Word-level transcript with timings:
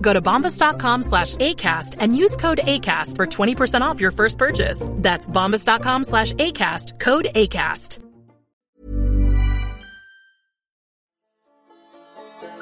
Go 0.00 0.12
to 0.12 0.22
bombas.com 0.22 1.02
slash 1.02 1.36
ACAST 1.36 1.96
and 1.98 2.16
use 2.16 2.36
code 2.36 2.60
ACAST 2.64 3.16
for 3.16 3.26
20% 3.26 3.80
off 3.82 4.00
your 4.00 4.12
first 4.12 4.38
purchase. 4.38 4.86
That's 4.90 5.28
bombas.com 5.28 6.04
slash 6.04 6.32
ACAST, 6.34 7.00
code 7.00 7.28
ACAST. 7.34 7.98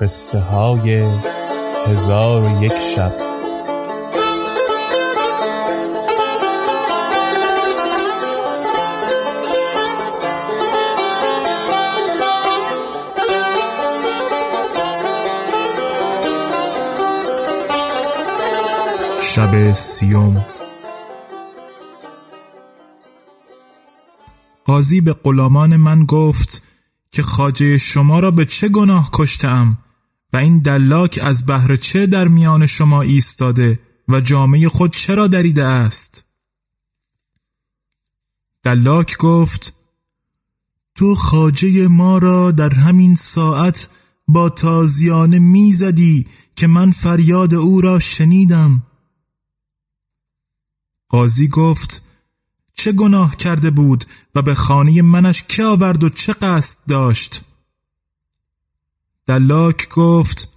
قصه 0.00 0.38
های 0.38 1.02
هزار 1.86 2.42
و 2.42 2.62
یک 2.64 2.78
شب 2.78 3.23
شب 19.35 19.73
سیوم. 19.73 20.45
قاضی 24.65 25.01
به 25.01 25.13
غلامان 25.13 25.75
من 25.75 26.05
گفت 26.05 26.63
که 27.11 27.23
خاجه 27.23 27.77
شما 27.77 28.19
را 28.19 28.31
به 28.31 28.45
چه 28.45 28.69
گناه 28.69 29.09
کشتم 29.13 29.77
و 30.33 30.37
این 30.37 30.59
دلاک 30.59 31.19
از 31.23 31.45
بهر 31.45 31.75
چه 31.75 32.07
در 32.07 32.27
میان 32.27 32.65
شما 32.65 33.01
ایستاده 33.01 33.79
و 34.07 34.21
جامعه 34.21 34.69
خود 34.69 34.91
چرا 34.91 35.27
دریده 35.27 35.63
است؟ 35.63 36.25
دلاک 38.63 39.17
گفت 39.17 39.75
تو 40.95 41.15
خاجه 41.15 41.87
ما 41.87 42.17
را 42.17 42.51
در 42.51 42.73
همین 42.73 43.15
ساعت 43.15 43.89
با 44.27 44.49
تازیانه 44.49 45.39
می‌زدی 45.39 46.27
که 46.55 46.67
من 46.67 46.91
فریاد 46.91 47.53
او 47.53 47.81
را 47.81 47.99
شنیدم. 47.99 48.83
قاضی 51.09 51.47
گفت 51.47 52.01
چه 52.73 52.91
گناه 52.91 53.35
کرده 53.35 53.71
بود 53.71 54.05
و 54.35 54.41
به 54.41 54.55
خانه 54.55 55.01
منش 55.01 55.43
که 55.43 55.63
آورد 55.63 56.03
و 56.03 56.09
چه 56.09 56.33
قصد 56.33 56.77
داشت؟ 56.89 57.41
دلاک 59.25 59.89
گفت 59.89 60.49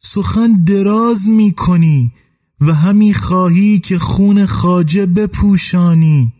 سخن 0.00 0.64
دراز 0.64 1.28
می 1.28 1.52
کنی 1.52 2.12
و 2.60 2.74
همی 2.74 3.14
خواهی 3.14 3.78
که 3.78 3.98
خون 3.98 4.46
خاجه 4.46 5.06
بپوشانی. 5.06 6.32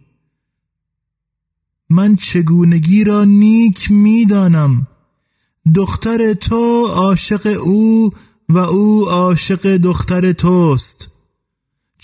من 1.91 2.17
چگونگی 2.17 3.05
را 3.05 3.25
نیک 3.25 3.91
می‌دانم. 3.91 4.87
دختر 5.75 6.35
تو 6.35 6.87
عاشق 6.87 7.59
او 7.63 8.13
و 8.49 8.59
او 8.59 9.09
عاشق 9.09 9.77
دختر 9.77 10.33
توست. 10.33 11.14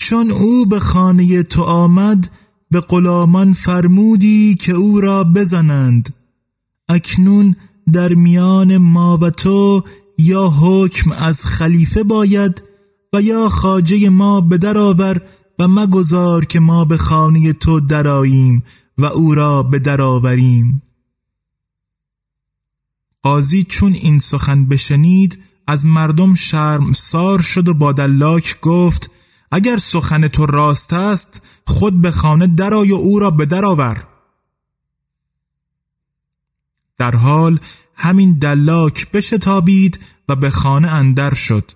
چون 0.01 0.31
او 0.31 0.65
به 0.65 0.79
خانه 0.79 1.43
تو 1.43 1.61
آمد 1.61 2.31
به 2.71 2.79
غلامان 2.79 3.53
فرمودی 3.53 4.55
که 4.55 4.71
او 4.71 5.01
را 5.01 5.23
بزنند. 5.23 6.13
اکنون 6.89 7.55
در 7.93 8.13
میان 8.13 8.77
ما 8.77 9.17
و 9.17 9.29
تو 9.29 9.83
یا 10.17 10.47
حکم 10.49 11.11
از 11.11 11.45
خلیفه 11.45 12.03
باید 12.03 12.63
و 13.13 13.21
یا 13.21 13.49
خاجه 13.49 14.09
ما 14.09 14.41
به 14.41 14.57
درآور 14.57 15.21
و 15.59 15.67
مگذار 15.67 16.45
که 16.45 16.59
ما 16.59 16.85
به 16.85 16.97
خانه 16.97 17.53
تو 17.53 17.79
دراییم 17.79 18.63
و 18.97 19.05
او 19.05 19.35
را 19.35 19.63
به 19.63 19.79
درآوریم 19.79 20.81
قاضی 23.23 23.63
چون 23.63 23.93
این 23.93 24.19
سخن 24.19 24.65
بشنید 24.65 25.39
از 25.67 25.85
مردم 25.85 26.35
شرم 26.35 26.91
سار 26.91 27.41
شد 27.41 27.67
و 27.67 27.73
با 27.73 27.91
دلاک 27.91 28.61
گفت 28.61 29.11
اگر 29.51 29.77
سخن 29.77 30.27
تو 30.27 30.45
راست 30.45 30.93
است 30.93 31.41
خود 31.67 32.01
به 32.01 32.11
خانه 32.11 32.47
درای 32.47 32.91
و 32.91 32.95
او 32.95 33.19
را 33.19 33.31
به 33.31 33.45
درآور 33.45 34.07
در 36.97 37.15
حال 37.15 37.59
همین 37.95 38.37
دلاک 38.37 39.11
بشتابید 39.11 39.99
و 40.29 40.35
به 40.35 40.49
خانه 40.49 40.87
اندر 40.87 41.33
شد. 41.33 41.71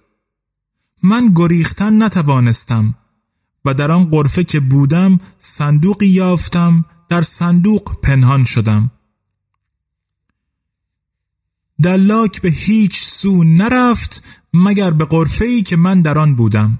من 1.03 1.31
گریختن 1.35 2.03
نتوانستم 2.03 2.95
و 3.65 3.73
در 3.73 3.91
آن 3.91 4.09
قرفه 4.09 4.43
که 4.43 4.59
بودم 4.59 5.19
صندوقی 5.39 6.07
یافتم 6.07 6.85
در 7.09 7.21
صندوق 7.21 8.01
پنهان 8.01 8.43
شدم. 8.43 8.91
دلاک 11.83 12.41
به 12.41 12.49
هیچ 12.49 13.01
سو 13.01 13.43
نرفت 13.43 14.23
مگر 14.53 14.91
به 14.91 15.05
قرفه 15.05 15.45
ای 15.45 15.61
که 15.61 15.75
من 15.77 16.01
در 16.01 16.17
آن 16.17 16.35
بودم. 16.35 16.79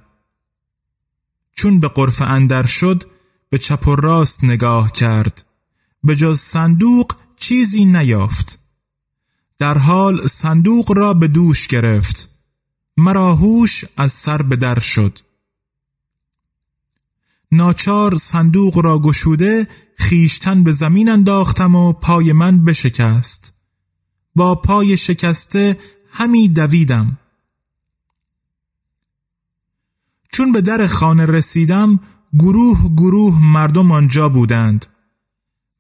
چون 1.55 1.79
به 1.79 1.87
قرفه 1.87 2.25
اندر 2.25 2.65
شد 2.65 3.03
به 3.49 3.57
چپ 3.57 3.87
و 3.87 3.95
راست 3.95 4.43
نگاه 4.43 4.91
کرد. 4.91 5.45
به 6.03 6.15
جز 6.15 6.39
صندوق 6.39 7.11
چیزی 7.37 7.85
نیافت. 7.85 8.59
در 9.59 9.77
حال 9.77 10.27
صندوق 10.27 10.97
را 10.97 11.13
به 11.13 11.27
دوش 11.27 11.67
گرفت. 11.67 12.29
مرا 12.97 13.35
هوش 13.35 13.85
از 13.97 14.11
سر 14.11 14.41
به 14.41 14.55
در 14.55 14.79
شد. 14.79 15.19
ناچار 17.51 18.15
صندوق 18.15 18.77
را 18.77 18.99
گشوده 18.99 19.67
خیشتن 19.97 20.63
به 20.63 20.71
زمین 20.71 21.09
انداختم 21.09 21.75
و 21.75 21.93
پای 21.93 22.33
من 22.33 22.65
بشکست. 22.65 23.53
با 24.35 24.55
پای 24.55 24.97
شکسته 24.97 25.77
همی 26.11 26.47
دویدم. 26.47 27.17
چون 30.35 30.51
به 30.51 30.61
در 30.61 30.87
خانه 30.87 31.25
رسیدم 31.25 31.99
گروه 32.39 32.95
گروه 32.97 33.39
مردم 33.43 33.91
آنجا 33.91 34.29
بودند. 34.29 34.85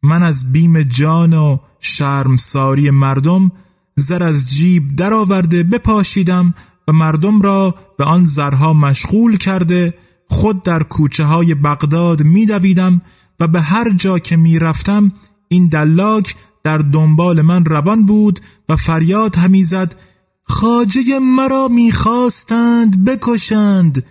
من 0.03 0.23
از 0.23 0.51
بیم 0.51 0.81
جان 0.83 1.33
و 1.33 1.57
شرمساری 1.79 2.89
مردم 2.89 3.51
زر 3.95 4.23
از 4.23 4.49
جیب 4.49 4.95
درآورده 4.95 5.63
بپاشیدم 5.63 6.53
و 6.87 6.91
مردم 6.91 7.41
را 7.41 7.75
به 7.97 8.03
آن 8.03 8.25
زرها 8.25 8.73
مشغول 8.73 9.37
کرده 9.37 9.93
خود 10.29 10.63
در 10.63 10.83
کوچه 10.83 11.23
های 11.23 11.55
بغداد 11.55 12.23
میدویدم 12.23 13.01
و 13.39 13.47
به 13.47 13.61
هر 13.61 13.93
جا 13.93 14.19
که 14.19 14.35
می‌رفتم 14.37 15.11
این 15.47 15.67
دلاک 15.67 16.35
در 16.63 16.77
دنبال 16.77 17.41
من 17.41 17.65
روان 17.65 18.05
بود 18.05 18.39
و 18.69 18.75
فریاد 18.75 19.35
همی 19.35 19.63
زد 19.63 19.95
خاجه 20.43 21.19
مرا 21.19 21.67
می‌خواستند 21.67 23.05
بکشند. 23.05 24.05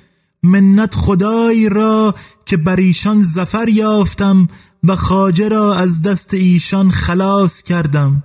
منت 0.44 0.94
خدای 0.94 1.68
را 1.68 2.14
که 2.46 2.56
بر 2.56 2.76
ایشان 2.76 3.20
زفر 3.20 3.68
یافتم 3.68 4.48
و 4.84 4.96
خاجه 4.96 5.48
را 5.48 5.76
از 5.76 6.02
دست 6.02 6.34
ایشان 6.34 6.90
خلاص 6.90 7.62
کردم. 7.62 8.22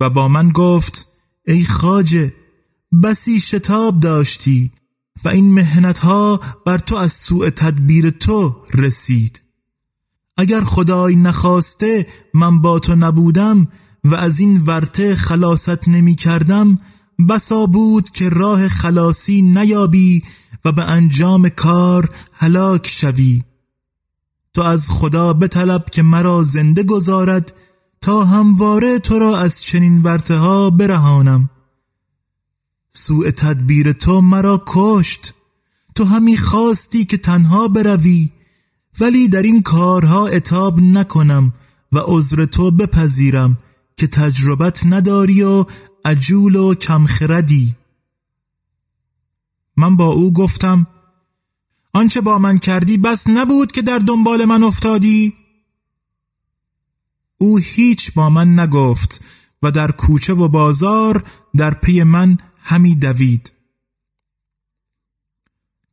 و 0.00 0.10
با 0.10 0.28
من 0.28 0.48
گفت 0.48 1.06
ای 1.46 1.64
خاجه 1.64 2.34
بسی 3.02 3.40
شتاب 3.40 4.00
داشتی 4.00 4.72
و 5.24 5.28
این 5.28 5.54
مهنت 5.54 5.98
ها 5.98 6.40
بر 6.66 6.78
تو 6.78 6.96
از 6.96 7.12
سوء 7.12 7.50
تدبیر 7.50 8.10
تو 8.10 8.56
رسید. 8.74 9.42
اگر 10.36 10.60
خدای 10.60 11.16
نخواسته 11.16 12.06
من 12.34 12.60
با 12.60 12.78
تو 12.78 12.96
نبودم 12.96 13.68
و 14.04 14.14
از 14.14 14.40
این 14.40 14.62
ورته 14.66 15.16
خلاصت 15.16 15.88
نمی 15.88 16.14
کردم 16.14 16.78
بسا 17.26 17.66
بود 17.66 18.10
که 18.10 18.28
راه 18.28 18.68
خلاصی 18.68 19.42
نیابی 19.42 20.22
و 20.64 20.72
به 20.72 20.84
انجام 20.84 21.48
کار 21.48 22.10
هلاک 22.32 22.86
شوی. 22.86 23.42
تو 24.54 24.62
از 24.62 24.90
خدا 24.90 25.32
بطلب 25.32 25.90
که 25.90 26.02
مرا 26.02 26.42
زنده 26.42 26.82
گذارد 26.82 27.54
تا 28.00 28.24
همواره 28.24 28.98
تو 28.98 29.18
را 29.18 29.38
از 29.38 29.62
چنین 29.62 30.02
ورته 30.02 30.34
ها 30.34 30.70
برهانم. 30.70 31.50
سوء 32.90 33.30
تدبیر 33.30 33.92
تو 33.92 34.20
مرا 34.20 34.62
کشت. 34.66 35.34
تو 35.94 36.04
همی 36.04 36.36
خواستی 36.36 37.04
که 37.04 37.16
تنها 37.16 37.68
بروی 37.68 38.30
ولی 39.00 39.28
در 39.28 39.42
این 39.42 39.62
کارها 39.62 40.26
اتاب 40.26 40.80
نکنم 40.80 41.52
و 41.92 41.98
عذر 41.98 42.44
تو 42.44 42.70
بپذیرم 42.70 43.58
که 43.96 44.06
تجربت 44.06 44.82
نداری 44.86 45.42
و 45.42 45.64
عجول 46.04 46.56
و 46.56 46.74
کمخردی. 46.74 47.74
من 49.76 49.96
با 49.96 50.06
او 50.06 50.32
گفتم 50.32 50.86
آنچه 51.92 52.20
با 52.20 52.38
من 52.38 52.58
کردی 52.58 52.98
بس 52.98 53.28
نبود 53.28 53.72
که 53.72 53.82
در 53.82 53.98
دنبال 53.98 54.44
من 54.44 54.62
افتادی. 54.62 55.34
او 57.38 57.58
هیچ 57.58 58.12
با 58.14 58.30
من 58.30 58.58
نگفت 58.60 59.24
و 59.62 59.70
در 59.70 59.90
کوچه 59.90 60.34
و 60.34 60.48
بازار 60.48 61.24
در 61.56 61.74
پی 61.74 62.02
من 62.02 62.38
همی 62.58 62.94
دوید. 62.94 63.52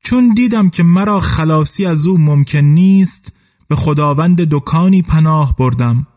چون 0.03 0.33
دیدم 0.33 0.69
که 0.69 0.83
مرا 0.83 1.19
خلاصی 1.19 1.85
از 1.85 2.07
او 2.07 2.17
ممکن 2.17 2.59
نیست 2.59 3.33
به 3.67 3.75
خداوند 3.75 4.41
دکانی 4.41 5.01
پناه 5.01 5.55
بردم. 5.55 6.07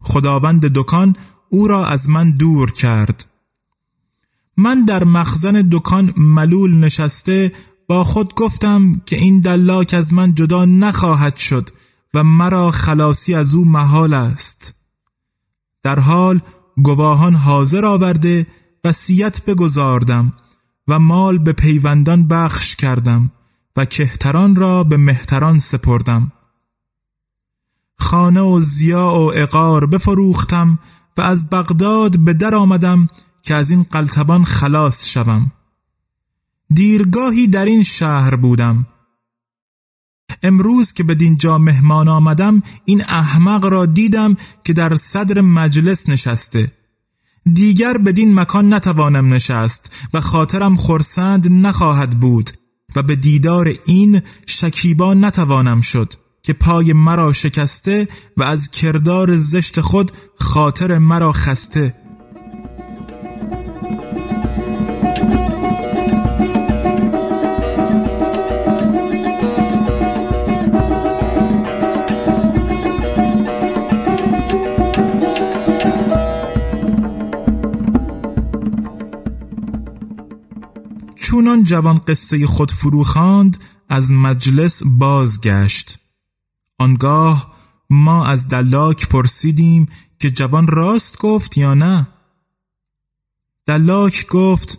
خداوند 0.00 0.66
دکان 0.66 1.16
او 1.50 1.68
را 1.68 1.86
از 1.86 2.08
من 2.08 2.30
دور 2.30 2.70
کرد. 2.70 3.26
من 4.56 4.84
در 4.84 5.04
مخزن 5.04 5.68
دکان 5.72 6.14
ملول 6.16 6.74
نشسته 6.74 7.52
با 7.88 8.04
خود 8.04 8.34
گفتم 8.34 9.02
که 9.06 9.16
این 9.16 9.40
دلاک 9.40 9.94
از 9.94 10.12
من 10.12 10.34
جدا 10.34 10.64
نخواهد 10.64 11.36
شد 11.36 11.70
و 12.14 12.24
مرا 12.24 12.70
خلاصی 12.70 13.34
از 13.34 13.54
او 13.54 13.64
محال 13.64 14.14
است. 14.14 14.74
در 15.82 16.00
حال 16.00 16.40
گواهان 16.82 17.34
حاضر 17.34 17.84
آورده 17.84 18.46
وصیت 18.84 19.44
بگذاردم 19.44 20.32
و 20.88 20.98
مال 20.98 21.38
به 21.38 21.52
پیوندان 21.52 22.28
بخش 22.28 22.76
کردم 22.76 23.30
و 23.76 23.84
کهتران 23.84 24.56
را 24.56 24.84
به 24.84 24.96
مهتران 24.96 25.58
سپردم. 25.58 26.32
خانه 27.98 28.40
و 28.40 28.60
زیا 28.60 29.14
و 29.14 29.32
اقار 29.34 29.86
بفروختم 29.86 30.78
از 31.20 31.50
بغداد 31.50 32.18
به 32.18 32.34
در 32.34 32.54
آمدم 32.54 33.08
که 33.42 33.54
از 33.54 33.70
این 33.70 33.82
قلتبان 33.82 34.44
خلاص 34.44 35.08
شوم. 35.08 35.52
دیرگاهی 36.74 37.48
در 37.48 37.64
این 37.64 37.82
شهر 37.82 38.36
بودم. 38.36 38.86
امروز 40.42 40.92
که 40.92 41.02
به 41.02 41.14
دینجا 41.14 41.58
مهمان 41.58 42.08
آمدم 42.08 42.62
این 42.84 43.02
احمق 43.04 43.64
را 43.64 43.86
دیدم 43.86 44.36
که 44.64 44.72
در 44.72 44.96
صدر 44.96 45.40
مجلس 45.40 46.08
نشسته. 46.08 46.72
دیگر 47.54 47.98
بدین 47.98 48.34
مکان 48.34 48.74
نتوانم 48.74 49.34
نشست 49.34 50.08
و 50.14 50.20
خاطرم 50.20 50.76
خرسند 50.76 51.52
نخواهد 51.52 52.20
بود 52.20 52.50
و 52.96 53.02
به 53.02 53.16
دیدار 53.16 53.74
این 53.86 54.22
شکیبا 54.46 55.14
نتوانم 55.14 55.80
شد. 55.80 56.12
که 56.42 56.52
پای 56.52 56.92
مرا 56.92 57.32
شکسته 57.32 58.08
و 58.36 58.42
از 58.42 58.70
کردار 58.70 59.36
زشت 59.36 59.80
خود 59.80 60.12
خاطر 60.38 60.98
مرا 60.98 61.32
خسته. 61.32 61.94
چونان 81.16 81.64
جوان 81.64 81.98
قصه 81.98 82.46
خود 82.46 82.70
فرو 82.70 83.04
خواند 83.04 83.56
از 83.88 84.12
مجلس 84.12 84.82
بازگشت. 84.86 85.98
آنگاه 86.80 87.54
ما 87.90 88.26
از 88.26 88.48
دلاک 88.48 89.08
پرسیدیم 89.08 89.86
که 90.18 90.30
جوان 90.30 90.66
راست 90.66 91.18
گفت 91.18 91.58
یا 91.58 91.74
نه. 91.74 92.08
دلاک 93.66 94.26
گفت 94.26 94.78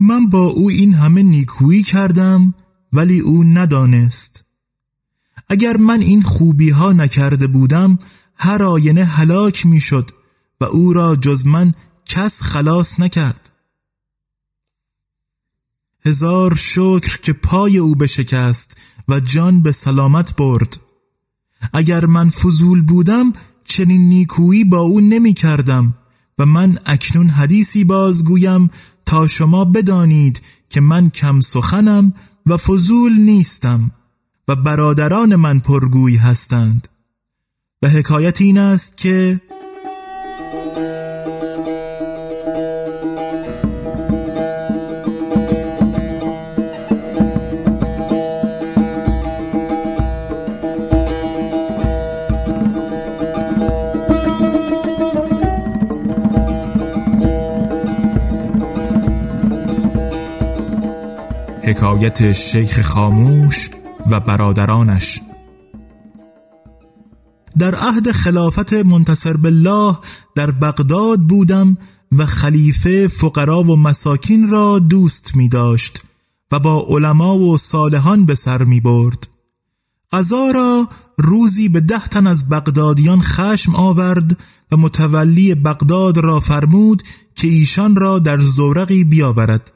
من 0.00 0.26
با 0.26 0.44
او 0.44 0.70
این 0.70 0.94
همه 0.94 1.22
نیکویی 1.22 1.82
کردم 1.82 2.54
ولی 2.92 3.20
او 3.20 3.44
ندانست. 3.44 4.44
اگر 5.48 5.76
من 5.76 6.00
این 6.00 6.22
خوبی 6.22 6.70
ها 6.70 6.92
نکرده 6.92 7.46
بودم 7.46 7.98
هر 8.34 8.62
آینه 8.62 9.04
هلاک 9.04 9.66
می‌شد 9.66 10.10
و 10.60 10.64
او 10.64 10.92
را 10.92 11.16
جز 11.16 11.46
من 11.46 11.74
کس 12.06 12.42
خلاص 12.42 13.00
نکرد. 13.00 13.50
هزار 16.08 16.54
شکر 16.54 17.18
که 17.22 17.32
پای 17.32 17.78
او 17.78 17.94
بشکست 17.94 18.76
و 19.08 19.20
جان 19.20 19.62
به 19.62 19.72
سلامت 19.72 20.36
برد. 20.36 20.80
اگر 21.72 22.06
من 22.06 22.30
فضول 22.30 22.82
بودم 22.82 23.32
چنین 23.64 24.08
نیکویی 24.08 24.64
با 24.64 24.78
او 24.78 25.00
نمی 25.00 25.32
کردم 25.32 25.94
و 26.38 26.46
من 26.46 26.78
اکنون 26.86 27.28
حدیثی 27.28 27.84
بازگویم 27.84 28.70
تا 29.06 29.26
شما 29.26 29.64
بدانید 29.64 30.42
که 30.70 30.80
من 30.80 31.10
کم 31.10 31.40
سخنم 31.40 32.12
و 32.46 32.56
فضول 32.56 33.12
نیستم 33.20 33.90
و 34.48 34.56
برادران 34.56 35.36
من 35.36 35.60
پرگویی 35.60 36.16
هستند. 36.16 36.88
و 37.82 37.88
حکایت 37.88 38.40
این 38.40 38.58
است 38.58 38.96
که 38.96 39.40
حکایت 61.68 62.32
شیخ 62.32 62.80
خاموش 62.80 63.70
و 64.10 64.20
برادرانش. 64.20 65.20
در 67.58 67.74
عهد 67.74 68.12
خلافت 68.12 68.72
منتصر 68.72 69.36
بالله 69.36 69.96
در 70.34 70.50
بغداد 70.50 71.20
بودم 71.20 71.76
و 72.18 72.26
خلیفه 72.26 73.08
فقرا 73.08 73.62
و 73.62 73.76
مساکین 73.76 74.48
را 74.48 74.78
دوست 74.78 75.36
می 75.36 75.48
داشت 75.48 76.02
و 76.52 76.58
با 76.58 76.86
علما 76.88 77.38
و 77.38 77.58
صالحان 77.58 78.26
به 78.26 78.34
سر 78.34 78.64
می 78.64 78.80
برد 78.80 79.28
قضا 80.12 80.50
را 80.54 80.88
روزی 81.18 81.68
به 81.68 81.80
ده 81.80 82.06
تن 82.06 82.26
از 82.26 82.48
بغدادیان 82.48 83.20
خشم 83.20 83.74
آورد 83.74 84.38
و 84.72 84.76
متولی 84.76 85.54
بغداد 85.54 86.18
را 86.18 86.40
فرمود 86.40 87.02
که 87.34 87.48
ایشان 87.48 87.96
را 87.96 88.18
در 88.18 88.40
زورقی 88.40 89.04
بیاورد. 89.04 89.72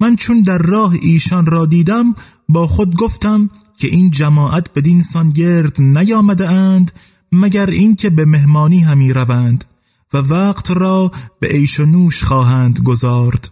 من 0.00 0.16
چون 0.16 0.42
در 0.42 0.58
راه 0.58 0.94
ایشان 1.02 1.46
را 1.46 1.66
دیدم 1.66 2.14
با 2.48 2.66
خود 2.66 2.96
گفتم 2.96 3.50
که 3.78 3.88
این 3.88 4.10
جماعت 4.10 4.74
بدین 4.74 5.02
سان 5.02 5.28
گرد 5.28 5.80
نیامده 5.80 6.48
اند 6.48 6.92
مگر 7.32 7.70
اینکه 7.70 8.10
به 8.10 8.24
مهمانی 8.24 8.80
همی 8.80 9.12
روند 9.12 9.64
و 10.12 10.18
وقت 10.18 10.70
را 10.70 11.12
به 11.40 11.48
عیش 11.48 11.80
و 11.80 11.86
نوش 11.86 12.24
خواهند 12.24 12.80
گذارد. 12.80 13.50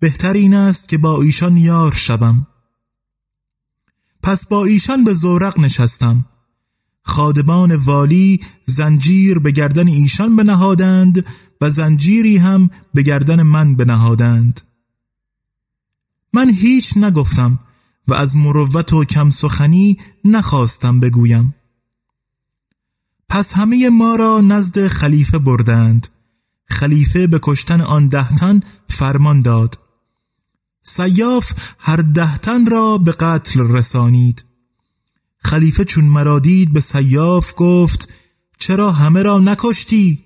بهتر 0.00 0.32
این 0.32 0.54
است 0.54 0.88
که 0.88 0.98
با 0.98 1.22
ایشان 1.22 1.56
یار 1.56 1.92
شوم. 1.92 2.46
پس 4.22 4.46
با 4.46 4.64
ایشان 4.64 5.04
به 5.04 5.14
زورق 5.14 5.60
نشستم. 5.60 6.24
خادمان 7.02 7.76
والی 7.76 8.40
زنجیر 8.64 9.38
به 9.38 9.50
گردن 9.50 9.88
ایشان 9.88 10.36
بنهادند 10.36 11.26
و 11.60 11.70
زنجیری 11.70 12.36
هم 12.36 12.70
به 12.94 13.02
گردن 13.02 13.42
من 13.42 13.76
بنهادند. 13.76 14.60
من 16.32 16.50
هیچ 16.50 16.96
نگفتم 16.96 17.58
و 18.08 18.14
از 18.14 18.36
مروت 18.36 18.92
و 18.92 19.04
کم 19.04 19.30
سخنی 19.30 19.98
نخواستم 20.24 21.00
بگویم. 21.00 21.54
پس 23.28 23.52
همه 23.52 23.90
ما 23.90 24.16
را 24.16 24.40
نزد 24.40 24.88
خلیفه 24.88 25.38
بردند. 25.38 26.08
خلیفه 26.64 27.26
به 27.26 27.40
کشتن 27.42 27.80
آن 27.80 28.08
دهتن 28.08 28.60
فرمان 28.88 29.42
داد. 29.42 29.78
سیاف 30.82 31.52
هر 31.78 31.96
دهتن 31.96 32.66
را 32.66 32.98
به 32.98 33.12
قتل 33.12 33.60
رسانید. 33.60 34.44
خلیفه 35.38 35.84
چون 35.84 36.04
مرادید 36.04 36.72
به 36.72 36.80
سیاف 36.80 37.54
گفت 37.56 38.08
چرا 38.58 38.92
همه 38.92 39.22
را 39.22 39.38
نکشتی؟ 39.38 40.24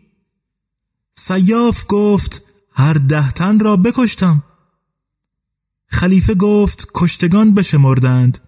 سیاف 1.13 1.85
گفت 1.89 2.43
هر 2.73 2.93
دهتن 2.93 3.59
را 3.59 3.77
بکشتم. 3.77 4.43
خلیفه 5.97 6.35
گفت 6.35 6.89
کشتگان 6.95 7.55
بشمردند 7.55 8.39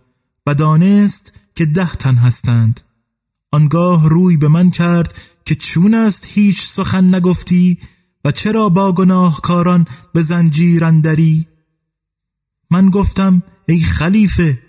و 0.47 0.55
دانست 0.55 1.33
که 1.55 1.67
ده 1.67 1.93
تن 1.93 2.14
هستند. 2.14 2.81
آنگاه 3.52 4.09
روی 4.09 4.37
به 4.37 4.49
من 4.49 4.71
کرد 4.71 5.14
که 5.45 5.55
چون 5.55 5.95
است 5.95 6.26
هیچ 6.28 6.61
سخن 6.61 7.14
نگفتی 7.14 7.78
و 8.25 8.33
چرا 8.33 8.69
با 8.69 8.93
گناهکاران 8.93 9.87
به 10.14 10.23
زنجیر 10.23 10.85
اندری؟ 10.85 11.47
من 12.71 12.90
گفتم 12.90 13.43
ای 13.69 13.81
خلیفه 13.81 14.62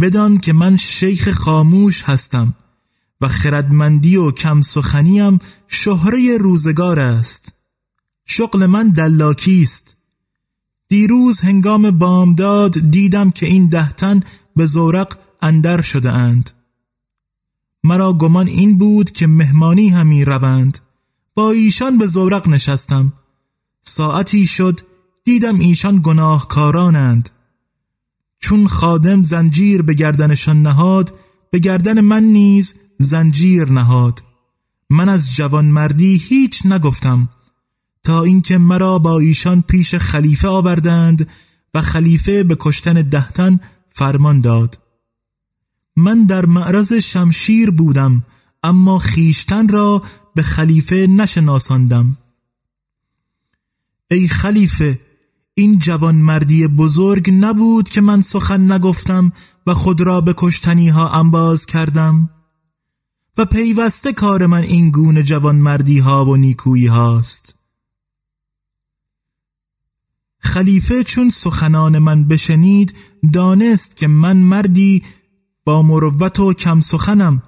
بدان 0.00 0.38
که 0.38 0.52
من 0.52 0.76
شیخ 0.76 1.30
خاموش 1.30 2.02
هستم 2.02 2.54
و 3.20 3.28
خردمندی 3.28 4.16
و 4.16 4.30
کم 4.30 4.60
سخنیم 4.60 5.38
شهره 5.68 6.38
روزگار 6.38 7.00
است. 7.00 7.52
شغل 8.26 8.66
من 8.66 8.88
دلاکی 8.88 9.62
است. 9.62 9.97
دیروز 10.88 11.40
هنگام 11.40 11.90
بامداد 11.90 12.90
دیدم 12.90 13.30
که 13.30 13.46
این 13.46 13.68
دهتن 13.68 14.20
به 14.56 14.66
زورق 14.66 15.18
اندر 15.42 15.82
شده 15.82 16.12
اند. 16.12 16.50
مرا 17.84 18.12
گمان 18.12 18.46
این 18.46 18.78
بود 18.78 19.10
که 19.10 19.26
مهمانی 19.26 19.88
همی 19.88 20.24
روند. 20.24 20.78
با 21.34 21.50
ایشان 21.50 21.98
به 21.98 22.06
زورق 22.06 22.48
نشستم. 22.48 23.12
ساعتی 23.82 24.46
شد 24.46 24.80
دیدم 25.24 25.58
ایشان 25.58 26.00
گناهکارانند. 26.04 27.30
چون 28.40 28.66
خادم 28.66 29.22
زنجیر 29.22 29.82
به 29.82 29.94
گردنشان 29.94 30.62
نهاد 30.62 31.14
به 31.50 31.58
گردن 31.58 32.00
من 32.00 32.24
نیز 32.24 32.74
زنجیر 32.98 33.68
نهاد. 33.72 34.22
من 34.90 35.08
از 35.08 35.34
جوانمردی 35.34 36.16
هیچ 36.16 36.66
نگفتم. 36.66 37.28
تا 38.08 38.22
اینکه 38.22 38.58
مرا 38.58 38.98
با 38.98 39.18
ایشان 39.18 39.62
پیش 39.62 39.94
خلیفه 39.94 40.48
آوردند 40.48 41.28
و 41.74 41.80
خلیفه 41.80 42.44
به 42.44 42.56
کشتن 42.60 42.94
دهتن 42.94 43.60
فرمان 43.88 44.40
داد. 44.40 44.78
من 45.96 46.24
در 46.24 46.46
معرض 46.46 46.92
شمشیر 46.92 47.70
بودم 47.70 48.24
اما 48.62 48.98
خیشتن 48.98 49.68
را 49.68 50.02
به 50.34 50.42
خلیفه 50.42 51.06
نشناساندم. 51.10 52.18
ای 54.10 54.28
خلیفه 54.28 55.00
این 55.54 55.78
جوان 55.78 56.14
مردی 56.14 56.66
بزرگ 56.66 57.30
نبود 57.30 57.88
که 57.88 58.00
من 58.00 58.20
سخن 58.20 58.72
نگفتم 58.72 59.32
و 59.66 59.74
خود 59.74 60.00
را 60.00 60.20
به 60.20 60.34
کشتنی 60.36 60.88
ها 60.88 61.08
انباز 61.08 61.66
کردم؟ 61.66 62.30
و 63.38 63.44
پیوسته 63.44 64.12
کار 64.12 64.46
من 64.46 64.62
این 64.62 64.90
گونه 64.90 65.22
جوان 65.22 65.56
مردی 65.56 65.98
ها 65.98 66.24
و 66.24 66.36
نیکویی 66.36 66.86
هاست 66.86 67.57
خلیفه 70.40 71.04
چون 71.04 71.30
سخنان 71.30 71.98
من 71.98 72.28
بشنید 72.28 72.94
دانست 73.32 73.96
که 73.96 74.06
من 74.06 74.36
مردی 74.36 75.02
با 75.64 75.82
مروت 75.82 76.40
و 76.40 76.54
کم 76.54 76.80
سخنم 76.80 77.42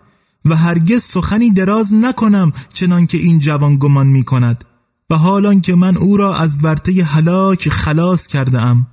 و 0.44 0.56
هرگز 0.56 1.02
سخنی 1.02 1.50
دراز 1.50 1.94
نکنم 1.94 2.52
چنان 2.72 3.06
که 3.06 3.18
این 3.18 3.38
جوان 3.38 3.76
گمان 3.76 4.06
می 4.06 4.24
کند 4.24 4.64
و 5.10 5.14
حالان 5.16 5.60
که 5.60 5.74
من 5.74 5.96
او 5.96 6.16
را 6.16 6.36
از 6.36 6.58
ورطه 6.64 7.04
هلاک 7.04 7.68
خلاص 7.68 8.26
کرده 8.26 8.60
ام 8.60 8.86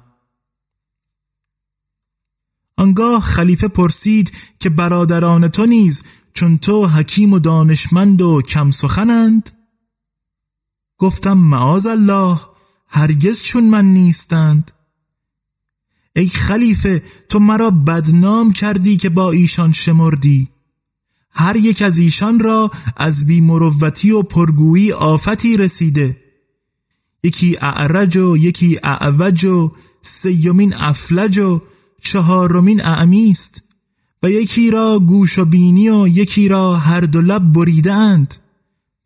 آنگاه 2.78 3.22
خلیفه 3.22 3.68
پرسید 3.68 4.32
که 4.60 4.70
برادران 4.70 5.48
تو 5.48 5.66
نیز 5.66 6.04
چون 6.34 6.58
تو 6.58 6.88
حکیم 6.88 7.34
و 7.34 7.40
دانشمند 7.40 8.22
و 8.22 8.42
کم 8.42 8.72
سخنند؟ 8.72 9.50
گفتم 10.98 11.38
معاذ 11.38 11.86
الله. 11.86 12.40
هرگز 12.88 13.44
چون 13.44 13.64
من 13.64 13.86
نیستند. 13.86 14.72
ای 16.16 16.28
خلیفه 16.28 17.04
تو 17.30 17.40
مرا 17.40 17.72
بدنام 17.72 18.52
کردی 18.52 18.98
که 18.98 19.10
با 19.10 19.32
ایشان 19.32 19.72
شمردی. 19.72 20.48
هر 21.32 21.56
یک 21.56 21.82
از 21.82 21.98
ایشان 21.98 22.40
را 22.40 22.72
از 22.96 23.28
بیمروتی 23.28 24.12
و 24.12 24.22
پرگویی 24.22 24.92
آفتی 24.92 25.58
رسیده. 25.58 26.18
یکی 27.24 27.58
اعرج 27.62 28.18
و 28.18 28.38
یکی 28.38 28.80
اعوج 28.84 29.46
و 29.46 29.72
سیومین 30.02 30.74
افلج 30.74 31.40
و 31.40 31.62
چهارمین 32.02 32.82
اعمیست 32.82 33.64
و 34.24 34.30
یکی 34.30 34.72
را 34.72 35.00
گوش 35.00 35.40
و 35.40 35.46
بینی 35.46 35.90
و 35.90 36.08
یکی 36.08 36.48
را 36.48 36.76
هر 36.76 37.02
دو 37.02 37.22
لب 37.22 37.54
بریدند 37.54 38.36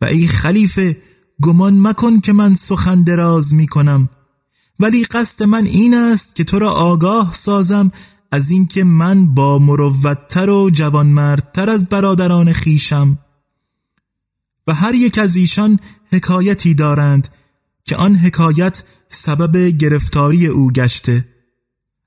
و 0.00 0.04
ای 0.04 0.26
خلیفه 0.26 0.96
گمان 1.42 1.80
مکن 1.80 2.20
که 2.20 2.32
من 2.32 2.54
سخن 2.54 3.02
دراز 3.02 3.54
می 3.54 3.66
کنم 3.66 4.08
ولی 4.80 5.04
قصد 5.04 5.42
من 5.42 5.64
این 5.64 5.94
است 5.94 6.36
که 6.36 6.44
تو 6.44 6.58
را 6.58 6.72
آگاه 6.72 7.34
سازم 7.34 7.92
از 8.32 8.50
اینکه 8.50 8.84
من 8.84 9.34
با 9.34 9.58
مروتتر 9.58 10.50
و 10.50 10.70
جوانمردتر 10.70 11.70
از 11.70 11.86
برادران 11.86 12.52
خیشم 12.52 13.18
و 14.66 14.74
هر 14.74 14.94
یک 14.94 15.18
از 15.18 15.36
ایشان 15.36 15.80
حکایتی 16.12 16.74
دارند 16.74 17.28
که 17.84 17.96
آن 17.96 18.16
حکایت 18.16 18.82
سبب 19.08 19.56
گرفتاری 19.56 20.46
او 20.46 20.70
گشته. 20.70 21.28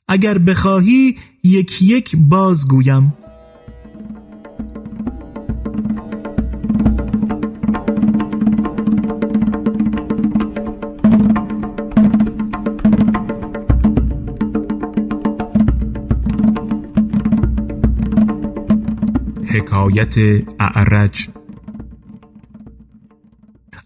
اگر 0.08 0.38
بخواهی 0.38 1.18
یک 1.44 1.82
یک 1.82 2.16
بازگویم. 2.16 3.14
حکایت 19.76 20.16
اعرج. 20.60 21.30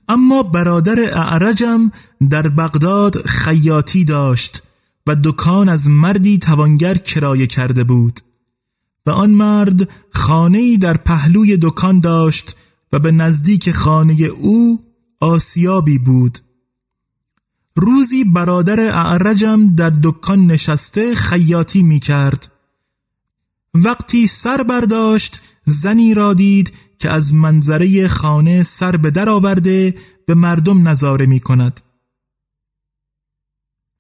اما 0.10 0.44
برادر 0.44 1.00
اعرجم 1.00 1.92
در 2.30 2.50
بغداد 2.50 3.18
خیاطی 3.18 4.06
داشت 4.06 4.64
و 5.08 5.16
دکان 5.24 5.70
از 5.70 5.88
مردی 5.88 6.38
توانگر 6.38 6.98
کرایه 6.98 7.48
کرده 7.48 7.84
بود. 7.84 8.20
و 9.06 9.10
آن 9.10 9.30
مرد 9.30 9.90
خانه‌ای 10.14 10.78
در 10.78 10.98
پهلوی 10.98 11.58
دکان 11.62 12.00
داشت 12.00 12.56
و 12.92 13.00
به 13.00 13.12
نزدیک 13.12 13.72
خانه 13.72 14.14
او 14.24 14.80
آسیابی 15.20 15.98
بود. 16.00 16.40
روزی 17.76 18.24
برادر 18.24 18.80
اعرجم 18.80 19.74
در 19.76 19.90
دکان 20.04 20.48
نشسته 20.48 21.16
خیاطی 21.16 21.84
می 21.84 22.00
کرد 22.00 22.52
وقتی 23.74 24.28
سر 24.28 24.64
برداشت 24.64 25.42
زنی 25.70 26.14
را 26.14 26.34
دید 26.34 26.74
که 27.00 27.10
از 27.10 27.34
منظره 27.34 28.08
خانه 28.08 28.64
سر 28.64 28.98
به 28.98 29.12
در 29.12 29.30
آورده 29.30 29.96
به 30.26 30.34
مردم 30.34 30.88
نظاره 30.88 31.26
می 31.26 31.40
کند. 31.40 31.82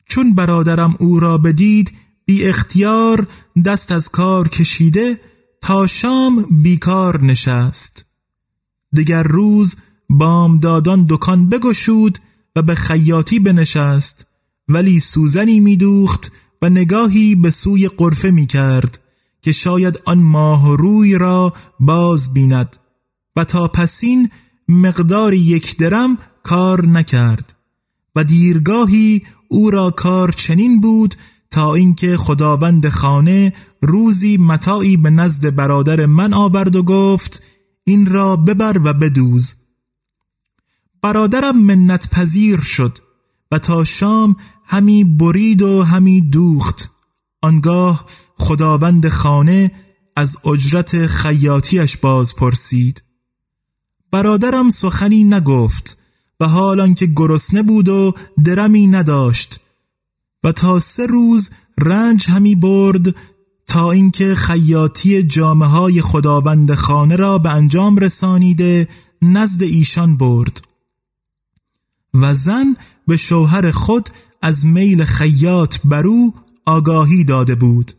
چون 0.06 0.36
برادرم 0.36 0.96
او 1.00 1.20
را 1.20 1.38
بدید 1.38 1.94
بی 2.26 2.46
اختیار 2.46 3.28
دست 3.66 3.92
از 3.92 4.10
کار 4.10 4.48
کشیده 4.48 5.22
تا 5.62 5.88
شام 5.88 6.62
بیکار 6.64 7.24
نشست. 7.24 8.06
دیگر 8.94 9.24
روز 9.24 9.76
بامدادان 10.10 11.06
دکان 11.10 11.50
بگشود 11.50 12.20
و 12.56 12.62
به 12.62 12.76
خیاطی 12.76 13.40
بنشست 13.40 14.26
ولی 14.68 15.00
سوزنی 15.00 15.60
میدوخت 15.60 16.32
و 16.62 16.70
نگاهی 16.70 17.36
به 17.36 17.52
سوی 17.52 17.88
قرفه 17.88 18.32
می 18.32 18.46
کرد 18.46 19.00
که 19.42 19.52
شاید 19.52 20.02
آن 20.06 20.20
ماه 20.20 20.78
روی 20.78 21.18
را 21.18 21.54
باز 21.80 22.34
بیند. 22.34 22.78
و 23.36 23.44
تا 23.44 23.68
پسین 23.68 24.30
مقدار 24.68 25.34
یک 25.34 25.78
درم 25.78 26.18
کار 26.44 26.86
نکرد. 26.86 27.56
و 28.16 28.24
دیرگاهی 28.24 29.24
او 29.48 29.72
را 29.72 29.92
کار 29.92 30.32
چنین 30.32 30.82
بود 30.82 31.16
تا 31.52 31.76
اینکه 31.76 32.18
خداوند 32.18 32.90
خانه 32.90 33.54
روزی 33.82 34.38
متاعی 34.38 34.98
به 34.98 35.10
نزد 35.10 35.56
برادر 35.56 36.06
من 36.06 36.34
آورد 36.34 36.76
و 36.76 36.84
گفت 36.84 37.44
این 37.84 38.06
را 38.06 38.36
ببر 38.36 38.82
و 38.84 38.94
بدوز. 38.94 39.56
برادرم 41.02 41.58
منت 41.62 42.10
پذیر 42.10 42.60
شد 42.60 42.98
و 43.52 43.60
تا 43.60 43.84
شام 43.84 44.36
همی 44.66 45.04
برید 45.04 45.62
و 45.62 45.84
همی 45.84 46.22
دوخت. 46.22 46.92
آنگاه 47.42 48.06
خداوند 48.40 49.10
خانه 49.10 49.72
از 50.16 50.38
اجرت 50.46 51.08
خیاطیش 51.08 51.98
باز 51.98 52.36
پرسید 52.36 53.04
برادرم 54.12 54.70
سخنی 54.70 55.24
نگفت 55.24 55.98
و 56.40 56.48
حال 56.48 56.94
که 56.94 57.06
گرسنه 57.06 57.64
بود 57.64 57.90
و 57.90 58.14
درمی 58.44 58.88
نداشت 58.88 59.60
و 60.44 60.52
تا 60.52 60.80
سه 60.80 61.06
روز 61.06 61.50
رنج 61.78 62.30
همی 62.30 62.56
برد 62.56 63.16
تا 63.68 63.92
اینکه 63.92 64.36
خیاطی 64.36 65.24
جامعه 65.24 65.70
های 65.70 66.02
خداوند 66.02 66.76
خانه 66.76 67.16
را 67.16 67.38
به 67.38 67.50
انجام 67.50 67.98
رسانیده 67.98 68.88
نزد 69.22 69.64
ایشان 69.64 70.18
برد 70.18 70.62
و 72.14 72.34
زن 72.34 72.76
به 73.08 73.18
شوهر 73.18 73.72
خود 73.72 74.10
از 74.42 74.66
میل 74.66 75.06
خیاط 75.06 75.78
برو 75.84 76.34
آگاهی 76.66 77.24
داده 77.24 77.56
بود. 77.56 77.99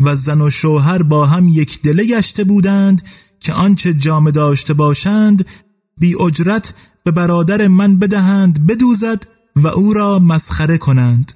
و 0.00 0.16
زن 0.16 0.40
و 0.40 0.50
شوهر 0.50 1.02
با 1.02 1.26
هم 1.26 1.48
یک 1.48 1.82
دله 1.82 2.04
گشته 2.04 2.44
بودند 2.44 3.02
که 3.40 3.52
آنچه 3.52 3.94
جامه 3.94 4.30
داشته 4.30 4.74
باشند 4.74 5.46
بی 5.98 6.14
اجرت 6.14 6.74
به 7.04 7.10
برادر 7.10 7.68
من 7.68 7.98
بدهند 7.98 8.66
بدوزد 8.66 9.26
و 9.56 9.66
او 9.66 9.94
را 9.94 10.18
مسخره 10.18 10.78
کنند. 10.78 11.32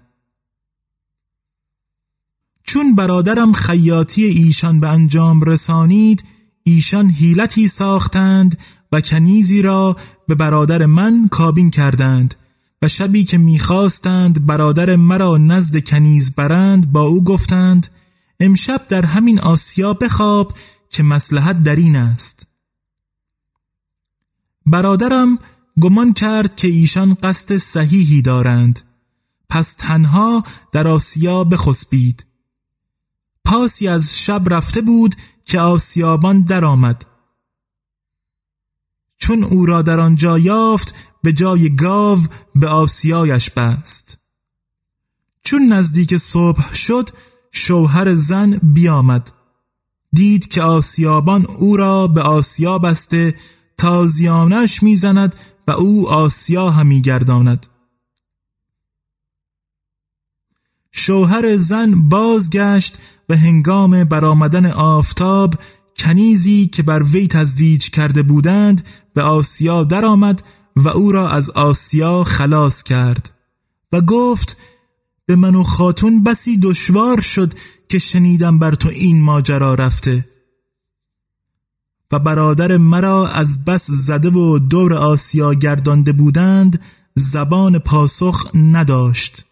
چون 2.65 2.95
برادرم 2.95 3.53
خیاطی 3.53 4.25
ایشان 4.25 4.81
به 4.81 4.89
انجام 4.89 5.41
رسانید 5.41 6.25
ایشان 6.63 7.11
حیلتی 7.11 7.69
ساختند 7.69 8.59
و 8.93 9.01
کنیزی 9.01 9.63
را 9.63 9.97
به 10.29 10.35
برادر 10.35 10.87
من 10.87 11.29
کابین 11.31 11.71
کردند 11.71 12.35
و 12.83 12.89
شبی 12.89 13.25
که 13.25 13.39
می‌خواستند 13.39 14.47
برادر 14.47 14.97
مرا 14.97 15.37
نزد 15.37 15.85
کنیز 15.85 16.35
برند 16.35 16.93
با 16.93 17.03
او 17.03 17.25
گفتند 17.25 17.87
امشب 18.41 18.87
در 18.89 19.05
همین 19.05 19.41
آسیا 19.41 19.95
بخواب 19.95 20.59
که 20.91 21.03
مسلحت 21.03 21.63
در 21.63 21.77
این 21.77 21.97
است. 21.97 22.47
برادرم 24.67 25.39
گمان 25.81 26.13
کرد 26.13 26.57
که 26.57 26.69
ایشان 26.69 27.15
قصد 27.15 27.57
صحیحی 27.57 28.23
دارند. 28.23 28.81
پس 29.49 29.73
تنها 29.73 30.45
در 30.73 30.89
آسیا 30.89 31.45
بخسبید. 31.45 32.27
پاسی 33.45 33.89
از 33.89 34.19
شب 34.19 34.43
رفته 34.47 34.81
بود 34.81 35.15
که 35.45 35.61
آسیابان 35.61 36.43
درآمد. 36.43 37.07
چون 39.17 39.45
او 39.45 39.67
را 39.67 39.83
در 39.83 40.01
آنجا 40.01 40.39
یافت 40.39 40.95
به 41.23 41.33
جای 41.33 41.77
گاو 41.77 42.19
به 42.55 42.69
آسیایش 42.69 43.51
بست. 43.51 44.19
چون 45.43 45.73
نزدیک 45.73 46.17
صبح 46.17 46.75
شد 46.75 47.11
شوهر 47.53 48.15
زن 48.15 48.61
بیامد. 48.63 49.33
دید 50.13 50.49
که 50.49 50.63
آسیابان 50.63 51.47
او 51.59 51.77
را 51.77 52.07
به 52.07 52.23
آسیا 52.23 52.79
بسته 52.79 53.35
تازیانش 53.77 54.83
می‌زند 54.83 55.35
و 55.69 55.71
او 55.71 56.11
آسیا 56.11 56.71
همی 56.71 57.03
گرداند. 57.03 57.67
شوهر 60.93 61.57
زن 61.57 62.09
بازگشت 62.09 62.99
و 63.29 63.37
هنگام 63.37 64.05
برآمدن 64.05 64.67
آفتاب 64.67 65.55
کنیزی 65.97 66.67
که 66.67 66.83
بر 66.83 67.03
وی 67.03 67.27
تزویج 67.27 67.91
کرده 67.91 68.23
بودند 68.23 68.87
به 69.15 69.23
آسیا 69.23 69.85
درآمد 69.85 70.43
و 70.77 70.89
او 70.89 71.13
را 71.13 71.31
از 71.31 71.51
آسیا 71.51 72.25
خلاص 72.25 72.83
کرد 72.83 73.33
و 73.93 74.01
گفت 74.01 74.57
به 75.29 75.37
من 75.37 75.55
و 75.55 75.63
خاتون 75.63 76.23
بسی 76.25 76.59
دشوار 76.59 77.21
شد 77.21 77.53
که 77.89 77.99
شنیدم 77.99 78.59
بر 78.59 78.75
تو 78.75 78.89
این 78.89 79.23
ماجرا 79.23 79.75
رفته. 79.75 80.29
و 82.13 82.19
برادر 82.19 82.77
مرا 82.77 83.29
از 83.29 83.65
بس 83.65 83.87
زده 83.91 84.31
و 84.31 84.59
دور 84.59 84.95
آسیا 84.95 85.55
گردانده 85.55 86.13
بودند 86.13 86.83
زبان 87.15 87.79
پاسخ 87.79 88.51
نداشت. 88.55 89.45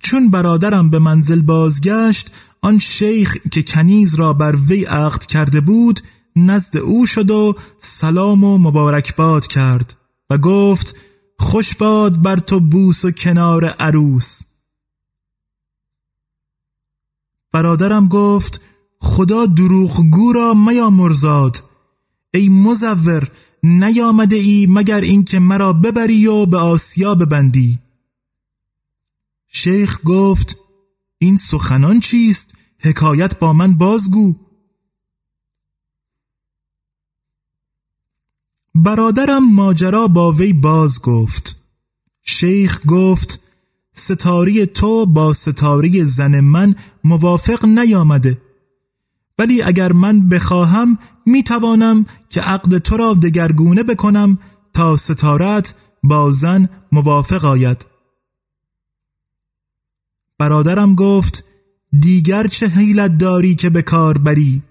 چون 0.00 0.30
برادرم 0.30 0.90
به 0.90 0.98
منزل 0.98 1.42
بازگشت 1.42 2.30
آن 2.62 2.78
شیخ 2.78 3.36
که 3.50 3.62
کنیز 3.62 4.14
را 4.14 4.32
بر 4.32 4.56
وی 4.56 4.84
عقد 4.84 5.26
کرده 5.26 5.60
بود 5.60 6.00
نزد 6.36 6.76
او 6.76 7.06
شد 7.06 7.30
و 7.30 7.54
سلام 7.78 8.44
و 8.44 8.58
مبارکباد 8.58 9.46
کرد 9.46 9.96
و 10.30 10.38
گفت 10.38 10.96
خوش 11.38 11.74
باد 11.74 12.22
بر 12.22 12.36
تو 12.36 12.60
بوس 12.60 13.04
و 13.04 13.10
کنار 13.10 13.64
عروس. 13.64 14.42
برادرم 17.52 18.08
گفت 18.08 18.60
خدا 19.00 19.46
دروغگو 19.46 20.32
را 20.32 20.54
مرزاد. 20.90 21.62
ای 22.34 22.48
مزور 22.48 23.30
نیامده 23.62 24.36
ای 24.36 24.66
مگر 24.70 25.00
اینکه 25.00 25.38
مرا 25.38 25.72
ببری 25.72 26.26
و 26.26 26.46
به 26.46 26.58
آسیا 26.58 27.14
ببندی. 27.14 27.78
شیخ 29.48 30.00
گفت 30.04 30.56
این 31.18 31.36
سخنان 31.36 32.00
چیست؟ 32.00 32.54
حکایت 32.78 33.38
با 33.38 33.52
من 33.52 33.74
بازگو. 33.74 34.34
برادرم 38.74 39.54
ماجرا 39.54 40.06
با 40.06 40.32
وی 40.32 40.52
باز 40.52 41.02
گفت. 41.02 41.62
شیخ 42.22 42.80
گفت 42.86 43.40
ستاری 43.92 44.66
تو 44.66 45.06
با 45.06 45.32
ستاری 45.32 46.04
زن 46.04 46.40
من 46.40 46.74
موافق 47.04 47.64
نیامده. 47.64 48.42
ولی 49.38 49.62
اگر 49.62 49.92
من 49.92 50.28
بخواهم 50.28 50.98
می‌توانم 51.26 52.06
که 52.28 52.40
عقد 52.40 52.78
تو 52.78 52.96
را 52.96 53.14
دگرگونه 53.14 53.82
بکنم 53.82 54.38
تا 54.72 54.96
ستارت 54.96 55.74
با 56.02 56.30
زن 56.30 56.68
موافق 56.92 57.44
آید. 57.44 57.86
برادرم 60.38 60.94
گفت 60.94 61.44
دیگر 62.00 62.46
چه 62.46 62.66
حیلت 62.66 63.18
داری 63.18 63.54
که 63.54 63.70
به 63.70 63.82
کار 63.82 64.18
بری؟ 64.18 64.62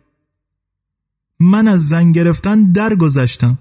من 1.40 1.68
از 1.68 1.88
زن 1.88 2.12
گرفتن 2.12 2.72
درگذشتم. 2.72 3.58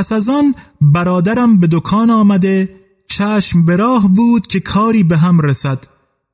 پس 0.00 0.12
از 0.12 0.28
آن 0.28 0.54
برادرم 0.80 1.60
به 1.60 1.68
دکان 1.72 2.10
آمده 2.10 2.76
چشم 3.08 3.64
به 3.64 3.76
راه 3.76 4.08
بود 4.08 4.46
که 4.46 4.60
کاری 4.60 5.04
به 5.04 5.16
هم 5.16 5.40
رسد 5.40 5.84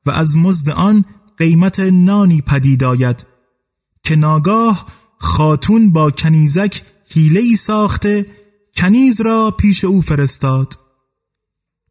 و 0.05 0.11
از 0.11 0.37
مزد 0.37 0.69
آن 0.69 1.05
قیمت 1.37 1.79
نانی 1.79 2.41
پدید 2.41 2.83
آید 2.83 3.25
که 4.03 4.15
ناگاه 4.15 4.85
خاتون 5.17 5.91
با 5.91 6.11
کنیزک 6.11 6.81
حیله 7.09 7.55
ساخته 7.55 8.25
کنیز 8.75 9.21
را 9.21 9.51
پیش 9.51 9.85
او 9.85 10.01
فرستاد. 10.01 10.79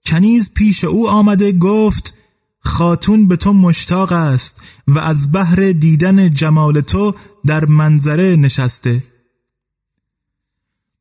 کنیز 0.05 0.55
پیش 0.55 0.85
او 0.85 1.09
آمده 1.09 1.53
گفت 1.53 2.15
خاتون 2.61 3.29
به 3.29 3.37
تو 3.37 3.53
مشتاق 3.53 4.13
است 4.13 4.63
و 4.89 4.99
از 4.99 5.33
بحر 5.33 5.73
دیدن 5.73 6.31
جمال 6.31 6.81
تو 6.81 7.15
در 7.47 7.65
منظره 7.65 8.37
نشسته. 8.37 9.03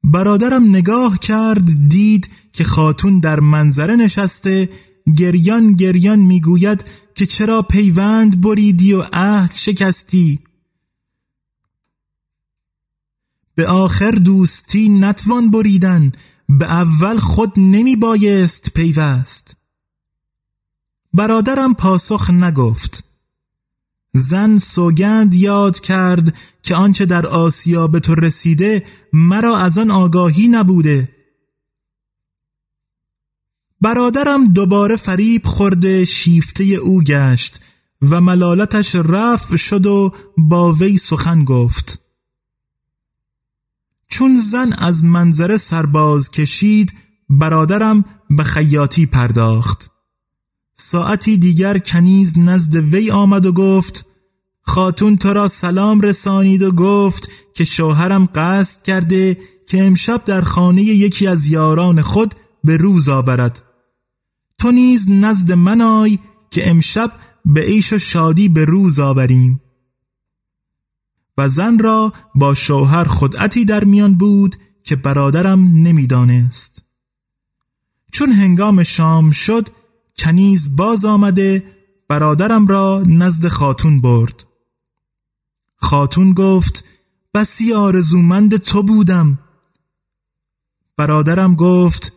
برادرم 0.06 0.70
نگاه 0.70 1.20
کرد 1.20 1.90
دید 1.90 2.30
که 2.54 2.64
خاتون 2.64 3.20
در 3.20 3.40
منظره 3.40 3.96
نشسته 3.96 4.70
گریان 5.18 5.74
گریان 5.74 6.20
می‌گوید 6.20 6.86
که 7.16 7.26
چرا 7.26 7.62
پیوند 7.62 8.42
بریدی 8.42 8.94
و 8.94 9.02
عهد 9.14 9.52
شکستی. 9.54 10.40
به 13.56 13.68
آخر 13.68 14.12
دوستی 14.12 14.90
نتوان 14.90 15.52
بریدن 15.52 16.12
به 16.50 16.66
اول 16.66 17.20
خود 17.20 17.54
نمی 17.58 17.96
بایست 17.96 18.74
پیوست. 18.74 19.58
برادرم 21.14 21.74
پاسخ 21.74 22.30
نگفت. 22.30 23.15
زن 24.18 24.58
سوگند 24.58 25.36
یاد 25.36 25.80
کرد 25.80 26.38
که 26.64 26.76
آنچه 26.76 27.06
در 27.06 27.28
آسیا 27.28 27.88
به 27.88 28.00
تو 28.00 28.16
رسیده 28.16 28.84
مرا 29.14 29.58
از 29.58 29.78
آن 29.78 29.92
آگاهی 29.92 30.48
نبوده. 30.48 31.10
برادرم 33.82 34.48
دوباره 34.48 34.96
فریب 34.96 35.46
خورده 35.46 36.06
شیفته 36.06 36.64
او 36.64 37.02
گشت 37.02 37.62
و 38.02 38.22
ملالتش 38.22 38.96
رفع 38.96 39.56
شد 39.56 39.86
و 39.86 40.14
با 40.38 40.74
وی 40.74 40.98
سخن 40.98 41.44
گفت. 41.44 42.00
چون 44.08 44.36
زن 44.36 44.74
از 44.74 45.04
منظره 45.04 45.58
سرباز 45.58 46.32
کشید 46.32 46.94
برادرم 47.30 48.06
به 48.30 48.44
خیاطی 48.44 49.06
پرداخت. 49.06 49.95
ساعتی 50.76 51.38
دیگر 51.38 51.78
کنیز 51.78 52.38
نزد 52.38 52.76
وی 52.76 53.12
آمد 53.12 53.46
و 53.46 53.52
گفت 53.52 54.06
خاتون 54.62 55.18
تو 55.18 55.34
را 55.34 55.48
سلام 55.48 56.02
رسانید 56.02 56.64
و 56.64 56.72
گفت 56.72 57.30
که 57.54 57.64
شوهرم 57.64 58.30
قصد 58.36 58.82
کرده 58.82 59.38
که 59.68 59.84
امشب 59.84 60.26
در 60.26 60.42
خانه 60.42 60.82
یکی 60.82 61.28
از 61.28 61.48
یاران 61.48 62.02
خود 62.02 62.36
به 62.64 62.78
روز 62.78 63.10
آورد. 63.10 63.64
تو 64.58 64.72
نیز 64.72 65.10
نزد 65.10 65.52
من 65.52 65.82
آی 65.82 66.20
که 66.52 66.70
امشب 66.70 67.12
به 67.46 67.62
عیش 67.62 67.94
و 67.94 67.98
شادی 67.98 68.50
به 68.50 68.66
روز 68.66 69.00
آوریم. 69.00 69.62
و 71.38 71.50
زن 71.50 71.80
را 71.80 72.14
با 72.36 72.54
شوهر 72.54 73.04
خدعتی 73.04 73.66
در 73.66 73.84
میان 73.84 74.16
بود 74.16 74.56
که 74.84 74.96
برادرم 74.96 75.60
نمی‌دانست. 75.60 76.84
چون 78.12 78.32
هنگام 78.32 78.84
شام 78.84 79.32
شد 79.32 79.68
کنیز 80.18 80.76
باز 80.76 81.06
آمده 81.06 81.64
برادرم 82.10 82.68
را 82.68 83.04
نزد 83.08 83.48
خاتون 83.48 84.02
برد. 84.02 84.46
خاتون 85.76 86.34
گفت 86.34 86.86
بسی 87.34 87.74
آرزومند 87.74 88.58
تو 88.58 88.84
بودم. 88.84 89.40
برادرم 90.98 91.56
گفت 91.56 92.14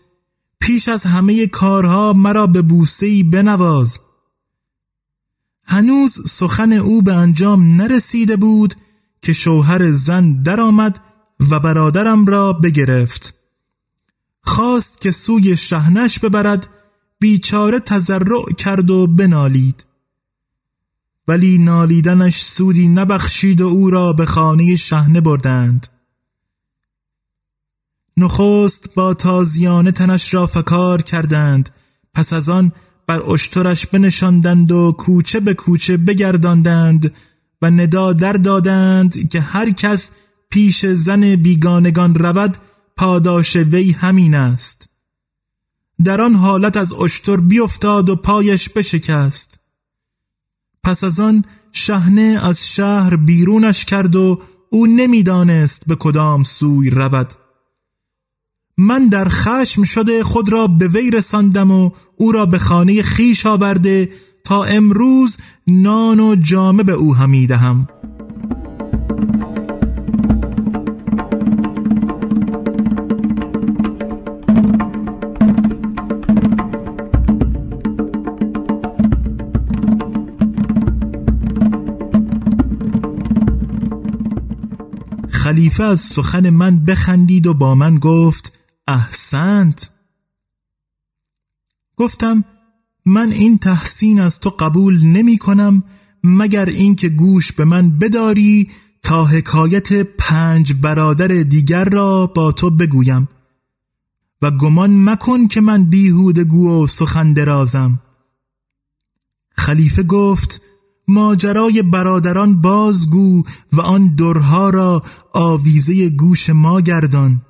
پیش 0.60 0.88
از 0.88 1.04
همه 1.04 1.46
کارها 1.46 2.12
مرا 2.12 2.46
به 2.46 2.62
بوسهی 2.62 3.22
بنواز. 3.22 4.00
هنوز 5.64 6.30
سخن 6.30 6.72
او 6.72 7.02
به 7.02 7.14
انجام 7.14 7.76
نرسیده 7.76 8.36
بود 8.36 8.74
که 9.22 9.32
شوهر 9.32 9.92
زن 9.92 10.42
درآمد 10.42 11.00
و 11.50 11.60
برادرم 11.60 12.26
را 12.26 12.52
بگرفت. 12.52 13.34
خواست 14.42 15.00
که 15.00 15.12
سوی 15.12 15.56
شهنش 15.56 16.18
ببرد 16.18 16.68
بیچاره 17.20 17.80
تزرع 17.80 18.52
کرد 18.58 18.90
و 18.90 19.06
بنالید. 19.06 19.84
ولی 21.28 21.58
نالیدنش 21.58 22.36
سودی 22.36 22.88
نبخشید 22.88 23.60
و 23.60 23.66
او 23.66 23.90
را 23.90 24.12
به 24.12 24.26
خانه 24.26 24.76
شهنه 24.76 25.20
بردند. 25.20 25.86
نخست 28.16 28.94
با 28.94 29.14
تازیانه 29.14 29.92
تنش 29.92 30.34
را 30.34 30.46
فکار 30.46 31.02
کردند. 31.02 31.68
پس 32.14 32.32
از 32.32 32.48
آن 32.48 32.72
بر 33.06 33.22
اشترش 33.22 33.86
بنشاندند 33.86 34.72
و 34.72 34.94
کوچه 34.98 35.40
به 35.40 35.54
کوچه 35.54 35.96
بگرداندند 35.96 37.14
و 37.62 37.70
ندا 37.70 38.12
در 38.12 38.32
دادند 38.32 39.28
که 39.28 39.40
هر 39.40 39.70
کس 39.70 40.10
پیش 40.50 40.86
زن 40.86 41.36
بیگانگان 41.36 42.14
رود 42.14 42.56
پاداش 42.96 43.56
وی 43.56 43.92
همین 43.92 44.34
است. 44.34 44.87
در 46.04 46.20
آن 46.20 46.34
حالت 46.34 46.76
از 46.76 46.92
اشتر 46.92 47.36
بیفتاد 47.36 48.08
و 48.08 48.16
پایش 48.16 48.68
بشکست. 48.68 49.60
پس 50.84 51.04
از 51.04 51.20
آن 51.20 51.44
شهنه 51.72 52.40
از 52.42 52.74
شهر 52.74 53.16
بیرونش 53.16 53.84
کرد 53.84 54.16
و 54.16 54.42
او 54.70 54.86
نمی‌دانست 54.86 55.82
به 55.86 55.96
کدام 55.96 56.42
سوی 56.42 56.90
رود. 56.90 57.32
من 58.78 59.08
در 59.08 59.28
خشم 59.28 59.82
شده 59.82 60.24
خود 60.24 60.52
را 60.52 60.66
به 60.66 60.88
وی 60.88 61.10
رساندم 61.10 61.70
و 61.70 61.90
او 62.16 62.32
را 62.32 62.46
به 62.46 62.58
خانه 62.58 63.02
خیش 63.02 63.46
آورده 63.46 64.12
تا 64.44 64.64
امروز 64.64 65.36
نان 65.66 66.20
و 66.20 66.36
جامه 66.36 66.82
به 66.82 66.92
او 66.92 67.14
همی 67.14 67.46
دهم. 67.46 67.88
خلیفه 85.58 85.84
از 85.84 86.00
سخن 86.00 86.50
من 86.50 86.84
بخندید 86.84 87.46
و 87.46 87.54
با 87.54 87.74
من 87.74 87.98
گفت 87.98 88.58
احسنت 88.88 89.90
گفتم 91.96 92.44
من 93.06 93.32
این 93.32 93.58
تحسین 93.58 94.20
از 94.20 94.40
تو 94.40 94.50
قبول 94.50 95.06
نمی 95.06 95.38
کنم 95.38 95.84
مگر 96.24 96.66
اینکه 96.66 97.08
گوش 97.08 97.52
به 97.52 97.64
من 97.64 97.98
بداری 97.98 98.70
تا 99.02 99.24
حکایت 99.24 99.92
پنج 99.92 100.72
برادر 100.72 101.28
دیگر 101.28 101.84
را 101.84 102.26
با 102.26 102.52
تو 102.52 102.70
بگویم 102.70 103.28
و 104.42 104.50
گمان 104.50 105.04
مکن 105.04 105.46
که 105.46 105.60
من 105.60 105.84
بیهود 105.84 106.38
گو 106.38 106.82
و 106.82 106.86
سخن 106.86 107.32
درازم. 107.32 108.00
خلیفه 109.50 110.02
گفت 110.02 110.67
ماجرای 111.08 111.82
برادران 111.82 112.60
بازگو 112.60 113.42
و 113.72 113.80
آن 113.80 114.14
درها 114.14 114.70
را 114.70 115.02
آویزه 115.32 116.10
گوش 116.10 116.50
ما 116.50 116.80
گردان. 116.80 117.42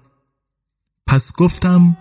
پس 1.06 1.32
گفتم 1.38 1.96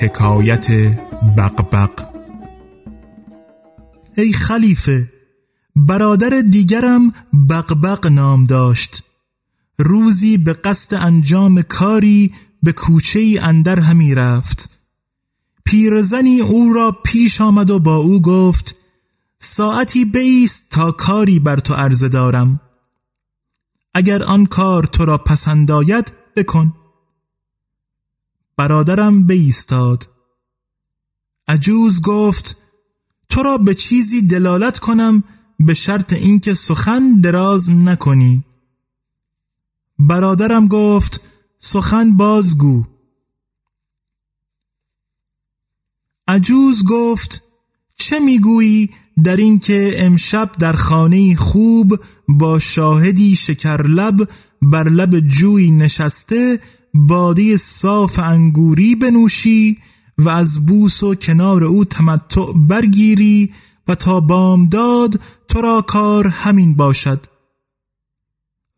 حکایت 0.00 0.66
بقبق 1.36 1.90
ای 4.16 4.32
خلیفه 4.32 5.12
برادر 5.76 6.40
دیگرم 6.50 7.12
بقبق 7.50 8.06
نام 8.06 8.44
داشت. 8.44 9.02
روزی 9.78 10.38
به 10.38 10.52
قصد 10.52 10.94
انجام 10.94 11.62
کاری 11.62 12.34
به 12.62 12.72
کوچه 12.72 13.18
ای 13.18 13.38
اندر 13.38 13.80
همی 13.80 14.14
رفت. 14.14 14.78
پیرزنی 15.64 16.40
او 16.40 16.72
را 16.72 16.96
پیش 17.04 17.40
آمد 17.40 17.70
و 17.70 17.78
با 17.78 17.96
او 17.96 18.22
گفت 18.22 18.76
ساعتی 19.38 20.04
بیست 20.04 20.70
تا 20.70 20.92
کاری 20.92 21.38
بر 21.40 21.56
تو 21.56 21.74
عرضه 21.74 22.08
دارم. 22.08 22.60
اگر 23.94 24.22
آن 24.22 24.46
کار 24.46 24.84
تو 24.84 25.04
را 25.04 25.18
پسند 25.18 25.70
آید 25.70 26.12
بکن. 26.36 26.74
برادرم 28.60 29.26
بیستاد. 29.26 30.08
عجوز 31.48 32.02
گفت 32.02 32.56
تو 33.28 33.42
را 33.42 33.58
به 33.58 33.74
چیزی 33.74 34.22
دلالت 34.22 34.78
کنم 34.78 35.24
به 35.60 35.74
شرط 35.74 36.12
اینکه 36.12 36.54
سخن 36.54 37.20
دراز 37.20 37.70
نکنی. 37.70 38.44
برادرم 39.98 40.68
گفت 40.68 41.20
سخن 41.58 42.16
بازگو. 42.16 42.84
عجوز 46.28 46.84
گفت 46.84 47.42
چه 47.96 48.18
می‌گویی 48.18 48.90
در 49.24 49.36
اینکه 49.36 49.92
امشب 49.96 50.52
در 50.58 50.72
خانه 50.72 51.36
خوب 51.36 51.98
با 52.28 52.58
شاهدی 52.58 53.36
شکرلب 53.36 54.28
بر 54.62 54.88
لب 54.88 55.20
جوی 55.20 55.70
نشسته 55.70 56.60
باده 56.94 57.56
صاف 57.56 58.18
انگوری 58.18 58.94
بنوشی 58.94 59.78
و 60.18 60.28
از 60.28 60.66
بوس 60.66 61.02
و 61.02 61.14
کنار 61.14 61.64
او 61.64 61.84
تمتع 61.84 62.52
برگیری 62.54 63.52
و 63.88 63.94
تا 63.94 64.20
بامداد 64.20 65.20
تو 65.48 65.60
را 65.60 65.80
کار 65.80 66.28
همین 66.28 66.74
باشد. 66.74 67.26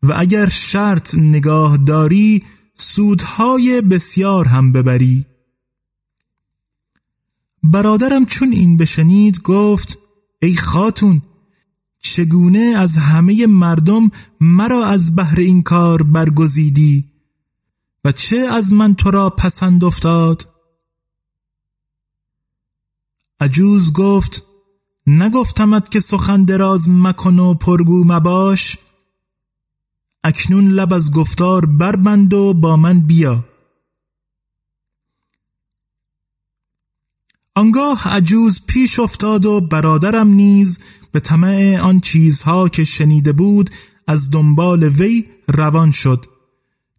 و 0.03 0.13
اگر 0.17 0.49
شرط 0.49 1.15
نگاه 1.15 1.77
داری 1.77 2.43
سودهای 2.75 3.81
بسیار 3.81 4.47
هم 4.47 4.71
ببری. 4.71 5.25
برادرم 7.63 8.25
چون 8.25 8.51
این 8.51 8.77
بشنید 8.77 9.41
گفت 9.41 9.97
ای 10.41 10.55
خاتون 10.55 11.21
چگونه 11.99 12.73
از 12.77 12.97
همه 12.97 13.47
مردم 13.47 14.11
مرا 14.41 14.85
از 14.85 15.15
بهر 15.15 15.39
این 15.39 15.61
کار 15.63 16.03
برگزیدی؟ 16.03 17.12
و 18.05 18.11
چه 18.11 18.37
از 18.37 18.71
من 18.73 18.95
تو 18.95 19.11
را 19.11 19.29
پسند 19.29 19.83
افتاد؟ 19.83 20.49
عجوز 23.39 23.93
گفت 23.93 24.43
نگفتمت 25.07 25.91
که 25.91 25.99
سخن 25.99 26.45
دراز 26.45 26.89
مکن 26.89 27.39
و 27.39 27.53
پرگو 27.53 28.03
مباش. 28.03 28.77
اکنون 30.23 30.67
لب 30.67 30.93
از 30.93 31.11
گفتار 31.11 31.65
بربند 31.65 32.33
و 32.33 32.53
با 32.53 32.77
من 32.77 32.99
بیا. 32.99 33.45
آنگاه 37.55 38.07
عجوز 38.07 38.61
پیش 38.67 38.99
افتاد 38.99 39.45
و 39.45 39.61
برادرم 39.61 40.27
نیز 40.27 40.79
به 41.11 41.19
طمع 41.19 41.79
آن 41.79 41.99
چیزها 41.99 42.69
که 42.69 42.83
شنیده 42.83 43.33
بود 43.33 43.69
از 44.07 44.31
دنبال 44.31 44.83
وی 44.83 45.25
روان 45.47 45.91
شد. 45.91 46.32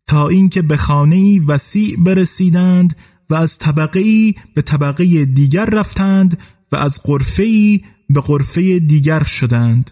تا 0.06 0.28
اینکه 0.28 0.62
به 0.62 0.76
خانه 0.76 1.40
وسیع 1.46 1.96
برسیدند 1.98 2.96
و 3.30 3.34
از 3.34 3.58
طبقه 3.58 4.34
به 4.54 4.62
طبقه 4.62 5.24
دیگر 5.24 5.64
رفتند 5.64 6.38
و 6.72 6.76
از 6.76 7.02
قرفه 7.02 7.80
به 8.10 8.20
قرفه 8.20 8.78
دیگر 8.78 9.22
شدند. 9.22 9.90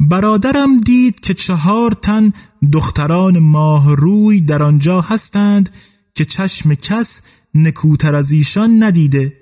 برادرم 0.00 0.78
دید 0.78 1.20
که 1.20 1.34
چهار 1.34 1.92
تن 1.92 2.32
دختران 2.72 3.38
ماه 3.38 3.96
روی 3.96 4.40
در 4.40 4.62
آنجا 4.62 5.00
هستند 5.00 5.70
که 6.14 6.24
چشم 6.24 6.74
کس 6.74 7.22
نکوتر 7.54 8.14
از 8.14 8.32
ایشان 8.32 8.82
ندیده 8.82 9.32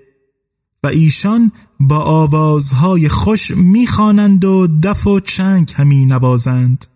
و 0.82 0.86
ایشان 0.86 1.52
با 1.80 1.98
آوازهای 1.98 3.08
خوش 3.08 3.50
می‌خوانند 3.50 4.44
و 4.44 4.66
دف 4.66 5.06
و 5.06 5.20
چنگ 5.20 5.72
همی 5.76 6.06
نوازند. 6.06 6.91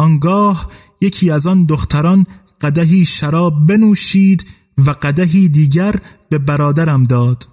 آنگاه 0.00 0.70
یکی 1.00 1.30
از 1.30 1.46
آن 1.46 1.64
دختران 1.64 2.26
قدهی 2.60 3.04
شراب 3.04 3.66
بنوشید 3.66 4.46
و 4.78 4.90
قدهی 4.90 5.48
دیگر 5.48 6.02
به 6.28 6.38
برادرم 6.38 7.04
داد. 7.04 7.48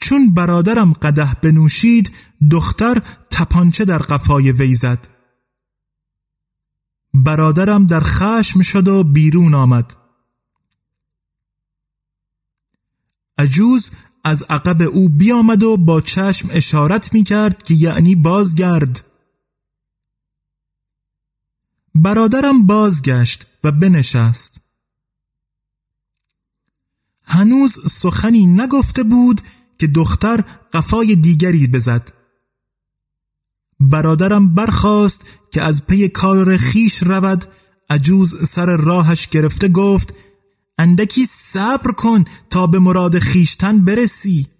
چون 0.00 0.34
برادرم 0.34 0.92
قده 0.92 1.34
بنوشید 1.42 2.12
دختر 2.50 3.02
تپانچه 3.30 3.84
در 3.84 3.98
قفای 3.98 4.52
وی 4.52 4.74
زد. 4.74 5.08
برادرم 7.14 7.86
در 7.86 8.00
خشم 8.00 8.62
شد 8.62 8.88
و 8.88 9.04
بیرون 9.04 9.54
آمد. 9.54 9.96
عجوز 13.38 13.90
از 14.24 14.42
عقب 14.42 14.82
او 14.82 15.08
بیامد 15.08 15.62
و 15.62 15.76
با 15.76 16.00
چشم 16.00 16.48
اشارت 16.52 17.14
می 17.14 17.22
کرد 17.22 17.62
که 17.62 17.74
یعنی 17.74 18.14
بازگرد. 18.14 19.11
برادرم 21.94 22.66
بازگشت 22.66 23.46
و 23.64 23.72
بنشست. 23.72 24.60
هنوز 27.24 27.92
سخنی 27.92 28.46
نگفته 28.46 29.02
بود 29.02 29.40
که 29.78 29.86
دختر 29.86 30.44
قفای 30.72 31.16
دیگری 31.16 31.66
بزد. 31.66 32.08
برادرم 33.80 34.54
برخواست 34.54 35.26
که 35.50 35.62
از 35.62 35.86
پی 35.86 36.08
کار 36.08 36.56
خیش 36.56 37.02
رود 37.02 37.44
عجوز 37.90 38.48
سر 38.48 38.66
راهش 38.66 39.28
گرفته 39.28 39.68
گفت 39.68 40.14
اندکی 40.78 41.24
صبر 41.26 41.92
کن 41.92 42.24
تا 42.50 42.66
به 42.66 42.78
مراد 42.78 43.18
خیشتن 43.18 43.84
برسی. 43.84 44.51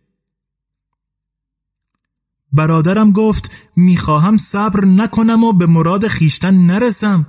برادرم 2.53 3.12
گفت 3.12 3.51
می‌خواهم 3.77 4.37
صبر 4.37 4.85
نکنم 4.85 5.45
و 5.45 5.53
به 5.53 5.67
مراد 5.67 6.09
خیشتن 6.09 6.55
نرسم. 6.55 7.27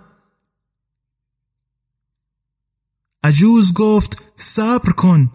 عجوز 3.24 3.74
گفت 3.74 4.22
صبر 4.36 4.92
کن 4.92 5.32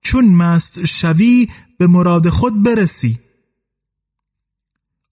چون 0.00 0.28
مست 0.28 0.84
شوی 0.84 1.48
به 1.78 1.86
مراد 1.86 2.28
خود 2.28 2.62
برسی. 2.62 3.18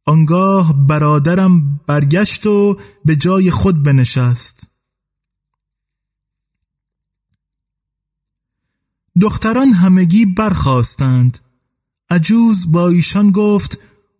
آنگاه 0.05 0.87
برادرم 0.87 1.81
برگشت 1.87 2.47
و 2.47 2.79
به 3.05 3.17
جای 3.17 3.51
خود 3.51 3.83
بنشست. 3.83 4.69
دختران 9.21 9.69
همگی 9.69 10.27
برخواستند 10.27 11.39
عجوز 12.11 12.73
با 12.73 12.89
ایشان 12.89 13.31
گفت 13.31 13.79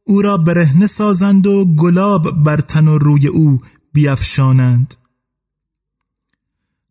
او 0.09 0.23
را 0.23 0.37
برهنه 0.37 0.87
سازند 0.87 1.47
و 1.47 1.65
گلاب 1.65 2.43
بر 2.45 2.61
تن 2.61 2.89
و 2.89 2.99
روی 2.99 3.27
او 3.27 3.61
بیافشانند 3.93 4.95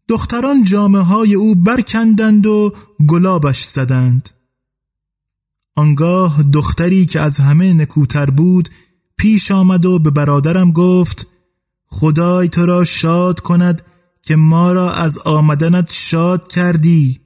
دختران 0.08 0.64
جامعه 0.64 1.02
های 1.02 1.36
او 1.36 1.56
برکندند 1.56 2.46
و 2.46 2.74
گلابش 3.08 3.64
زدند. 3.64 4.30
آنگاه 5.76 6.44
دختری 6.44 7.06
که 7.06 7.22
از 7.22 7.38
همه 7.38 7.74
نکوتر 7.74 8.26
بود 8.26 8.70
پیش 9.18 9.52
آمد 9.52 9.86
و 9.86 10.00
به 10.00 10.12
برادرم 10.12 10.72
گفت 10.72 11.28
خدای 11.88 12.48
تو 12.48 12.66
را 12.66 12.84
شاد 12.84 13.40
کند 13.40 13.82
که 14.22 14.36
ما 14.36 14.72
را 14.72 14.94
از 14.94 15.18
آمدنت 15.18 15.94
شاد 15.94 16.48
کردی. 16.48 17.20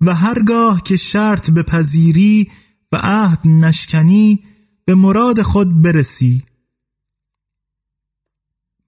و 0.00 0.14
هرگاه 0.14 0.82
که 0.82 0.96
شرط 0.96 1.50
بپذیری 1.50 2.50
و 2.92 2.96
عهد 2.96 3.46
نشکنی 3.48 4.44
به 4.84 4.94
مراد 4.94 5.42
خود 5.42 5.82
برسی. 5.82 6.42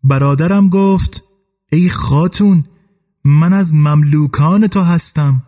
برادرم 0.04 0.68
گفت 0.68 1.24
ای 1.72 1.88
خاتون 1.88 2.64
من 3.24 3.52
از 3.52 3.74
مملوکان 3.74 4.66
تو 4.66 4.80
هستم. 4.80 5.42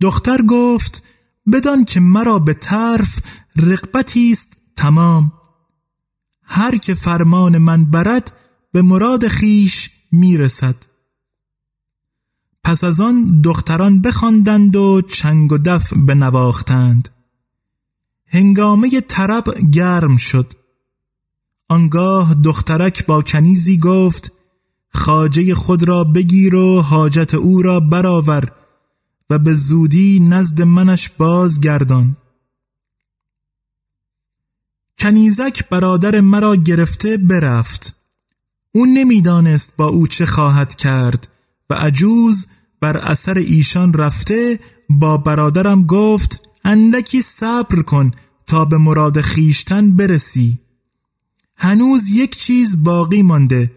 دختر 0.00 0.42
گفت 0.42 1.04
بدان 1.52 1.84
که 1.84 2.00
مرا 2.00 2.38
به 2.38 2.54
طرف 2.54 3.18
رقبتی 3.56 4.32
است 4.32 4.56
تمام. 4.76 5.32
هر 6.42 6.76
که 6.78 6.94
فرمان 6.94 7.58
من 7.58 7.84
برد 7.84 8.32
به 8.72 8.82
مراد 8.82 9.28
خیش 9.28 9.90
می‌رسد. 10.12 10.89
پس 12.64 12.84
از 12.84 13.00
آن 13.00 13.40
دختران 13.40 14.02
بخواندند 14.02 14.76
و 14.76 15.02
چنگ 15.02 15.52
و 15.52 15.58
دف 15.58 15.92
بنواختند. 15.96 17.08
هنگامه 18.26 19.00
طرب 19.00 19.44
گرم 19.72 20.16
شد. 20.16 20.52
آنگاه 21.68 22.34
دخترک 22.34 23.06
با 23.06 23.22
کنیزی 23.22 23.78
گفت 23.78 24.32
خاجه 24.92 25.54
خود 25.54 25.88
را 25.88 26.04
بگیر 26.04 26.54
و 26.54 26.82
حاجت 26.82 27.34
او 27.34 27.62
را 27.62 27.80
برآور 27.80 28.52
و 29.30 29.38
به 29.38 29.54
زودی 29.54 30.20
نزد 30.20 30.62
منش 30.62 31.08
بازگردان. 31.08 32.16
کنیزک 34.98 35.68
برادر 35.68 36.20
مرا 36.20 36.56
گرفته 36.56 37.16
برفت. 37.16 37.96
او 38.72 38.86
نمی‌دانست 38.86 39.76
با 39.76 39.86
او 39.86 40.06
چه 40.06 40.26
خواهد 40.26 40.74
کرد. 40.74 41.28
و 41.70 41.74
عجوز 41.74 42.46
بر 42.80 42.96
اثر 42.96 43.38
ایشان 43.38 43.92
رفته 43.92 44.60
با 44.90 45.16
برادرم 45.16 45.86
گفت 45.86 46.48
اندکی 46.64 47.22
صبر 47.22 47.82
کن 47.82 48.10
تا 48.46 48.64
به 48.64 48.78
مراد 48.78 49.20
خیشتن 49.20 49.96
برسی. 49.96 50.58
هنوز 51.56 52.08
یک 52.08 52.36
چیز 52.36 52.84
باقی 52.84 53.22
مانده 53.22 53.72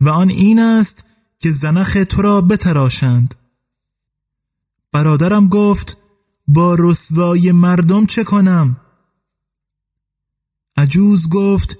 و 0.00 0.08
آن 0.08 0.28
این 0.30 0.58
است 0.58 1.04
که 1.40 1.50
زنخ 1.50 1.96
تو 2.08 2.22
را 2.22 2.40
بتراشند. 2.40 3.34
برادرم 4.92 5.48
گفت 5.48 5.96
با 6.48 6.76
رسوای 6.78 7.52
مردم 7.52 8.06
چه 8.06 8.24
کنم؟ 8.24 8.76
عجوز 10.76 11.28
گفت 11.28 11.78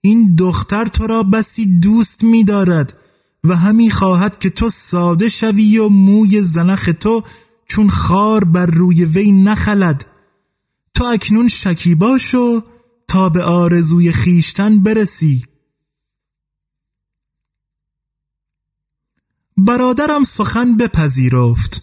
این 0.00 0.34
دختر 0.34 0.86
تو 0.86 1.06
را 1.06 1.22
بسی 1.22 1.78
دوست 1.78 2.24
می 2.24 2.44
دارد 2.44 2.98
و 3.46 3.52
همی 3.52 3.90
خواهد 3.90 4.38
که 4.38 4.50
تو 4.50 4.68
ساده 4.70 5.28
شوی 5.28 5.78
و 5.78 5.88
موی 5.88 6.42
زنخ 6.42 6.90
تو 7.00 7.22
چون 7.66 7.90
خار 7.90 8.44
بر 8.44 8.66
روی 8.66 9.04
وی 9.04 9.32
نخلد. 9.32 10.06
تو 10.94 11.04
اکنون 11.04 11.48
شکیبا 11.48 12.18
شو 12.18 12.62
تا 13.08 13.28
به 13.28 13.42
آرزوی 13.42 14.12
خیشتن 14.12 14.82
برسی. 14.82 15.44
برادرم 19.56 20.24
سخن 20.24 20.76
بپذیرفت. 20.76 21.82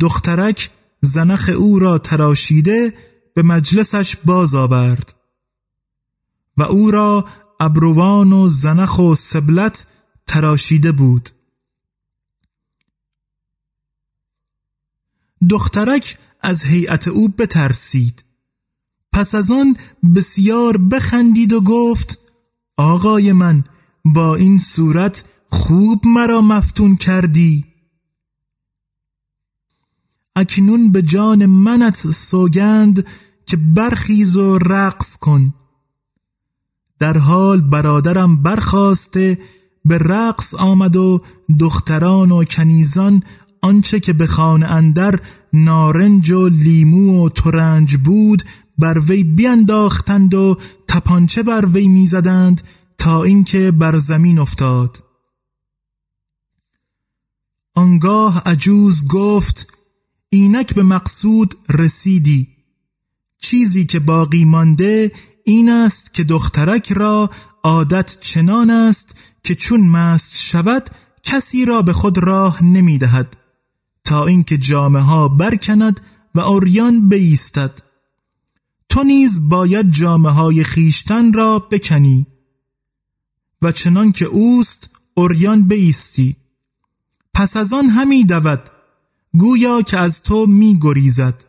دخترک 0.00 0.70
زنخ 1.00 1.50
او 1.58 1.78
را 1.78 1.98
تراشیده 1.98 2.94
به 3.34 3.42
مجلسش 3.42 4.16
باز 4.24 4.54
آورد 4.54 5.14
و 6.56 6.62
او 6.62 6.90
را 6.90 7.28
ابروان 7.60 8.32
و 8.32 8.48
زنخ 8.48 8.98
و 8.98 9.14
سبلت 9.14 9.86
تراشیده 10.26 10.92
بود. 10.92 11.30
دخترک 15.50 16.18
از 16.40 16.64
هیئت 16.64 17.08
او 17.08 17.28
بترسید. 17.28 18.24
پس 19.12 19.34
از 19.34 19.50
آن 19.50 19.76
بسیار 20.14 20.76
بخندید 20.76 21.52
و 21.52 21.60
گفت 21.60 22.18
آقای 22.76 23.32
من 23.32 23.64
با 24.04 24.36
این 24.36 24.58
صورت 24.58 25.24
خوب 25.50 26.06
مرا 26.06 26.40
مفتون 26.40 26.96
کردی. 26.96 27.64
اکنون 30.36 30.92
به 30.92 31.02
جان 31.02 31.46
منت 31.46 32.10
سوگند 32.10 33.06
که 33.46 33.56
برخیز 33.56 34.36
و 34.36 34.58
رقص 34.58 35.16
کن. 35.16 35.54
در 36.98 37.18
حال 37.18 37.60
برادرم 37.60 38.42
برخواسته 38.42 39.38
به 39.86 39.98
رقص 39.98 40.54
آمد 40.54 40.96
و 40.96 41.20
دختران 41.60 42.32
و 42.32 42.44
کنیزان 42.44 43.22
آنچه 43.62 44.00
که 44.00 44.12
به 44.12 44.26
خانه 44.26 44.66
اندر 44.66 45.20
نارنج 45.52 46.30
و 46.30 46.48
لیمو 46.48 47.24
و 47.24 47.28
ترنج 47.28 47.96
بود 47.96 48.42
بر 48.78 48.98
وی 48.98 49.24
بینداختند 49.24 50.34
و 50.34 50.56
تپانچه 50.88 51.42
بر 51.42 51.66
وی 51.66 51.88
می‌زدند 51.88 52.62
تا 52.98 53.22
اینکه 53.22 53.70
بر 53.70 53.98
زمین 53.98 54.38
افتاد. 54.38 55.02
آنگاه 57.74 58.42
عجوز 58.46 59.06
گفت 59.06 59.72
اینک 60.28 60.74
به 60.74 60.82
مقصود 60.82 61.54
رسیدی. 61.68 62.48
چیزی 63.40 63.86
که 63.86 64.00
باقی 64.00 64.44
مانده 64.44 65.12
این 65.44 65.68
است 65.68 66.14
که 66.14 66.24
دخترک 66.24 66.92
را 66.92 67.30
عادت 67.64 68.16
چنان 68.20 68.70
است 68.70 69.14
که 69.46 69.54
چون 69.54 69.80
مست 69.80 70.38
شود 70.38 70.90
کسی 71.22 71.64
را 71.64 71.82
به 71.82 71.92
خود 71.92 72.18
راه 72.18 72.64
نمی 72.64 72.98
دهد 72.98 73.36
تا 74.04 74.26
اینکه 74.26 74.58
جامه 74.58 75.00
ها 75.00 75.28
برکند 75.28 76.00
و 76.34 76.40
اوریان 76.40 77.08
بیستد. 77.08 77.78
تو 78.88 79.02
نیز 79.02 79.48
باید 79.48 79.90
جامه 79.90 80.30
های 80.30 80.64
خیشتن 80.64 81.32
را 81.32 81.58
بکنی. 81.58 82.26
و 83.62 83.72
چنان 83.72 84.12
که 84.12 84.24
اوست 84.24 84.90
اوریان 85.14 85.68
بیستی. 85.68 86.36
پس 87.34 87.56
از 87.56 87.72
آن 87.72 87.88
همی 87.88 88.24
دود 88.24 88.70
گویا 89.38 89.82
که 89.82 89.98
از 89.98 90.22
تو 90.22 90.46
می 90.46 90.78
گریزد. 90.80 91.44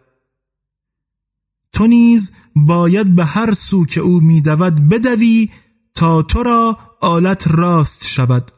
تو 1.74 1.88
نیز 1.88 2.32
باید 2.56 3.16
به 3.16 3.26
هر 3.26 3.54
سو 3.54 3.86
که 3.86 4.02
او 4.02 4.20
می 4.20 4.42
دود 4.42 4.90
بدوی 4.90 5.50
تا 5.94 6.22
تو 6.22 6.44
را 6.44 6.87
آلت 7.02 7.48
راست 7.48 8.08
شود. 8.08 8.52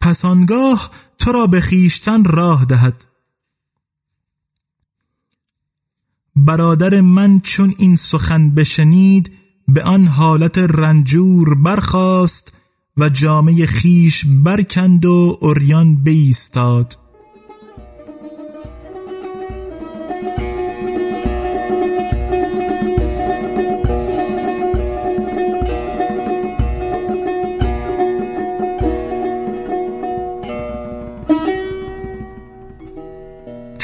پس 0.00 0.24
آنگاه 0.24 0.90
تو 1.18 1.32
را 1.32 1.46
به 1.46 1.60
خیشتن 1.60 2.24
راه 2.24 2.64
دهد. 2.64 3.04
برادر 6.36 7.00
من 7.00 7.40
چون 7.40 7.74
این 7.78 7.96
سخن 7.96 8.54
بشنید 8.54 9.32
به 9.68 9.82
آن 9.82 10.06
حالت 10.06 10.58
رنجور 10.58 11.54
برخاست 11.54 12.52
و 12.96 13.08
جامعه 13.08 13.66
خیش 13.66 14.24
برکند 14.26 15.04
و 15.04 15.38
اوریان 15.40 16.02
بیستاد. 16.02 16.96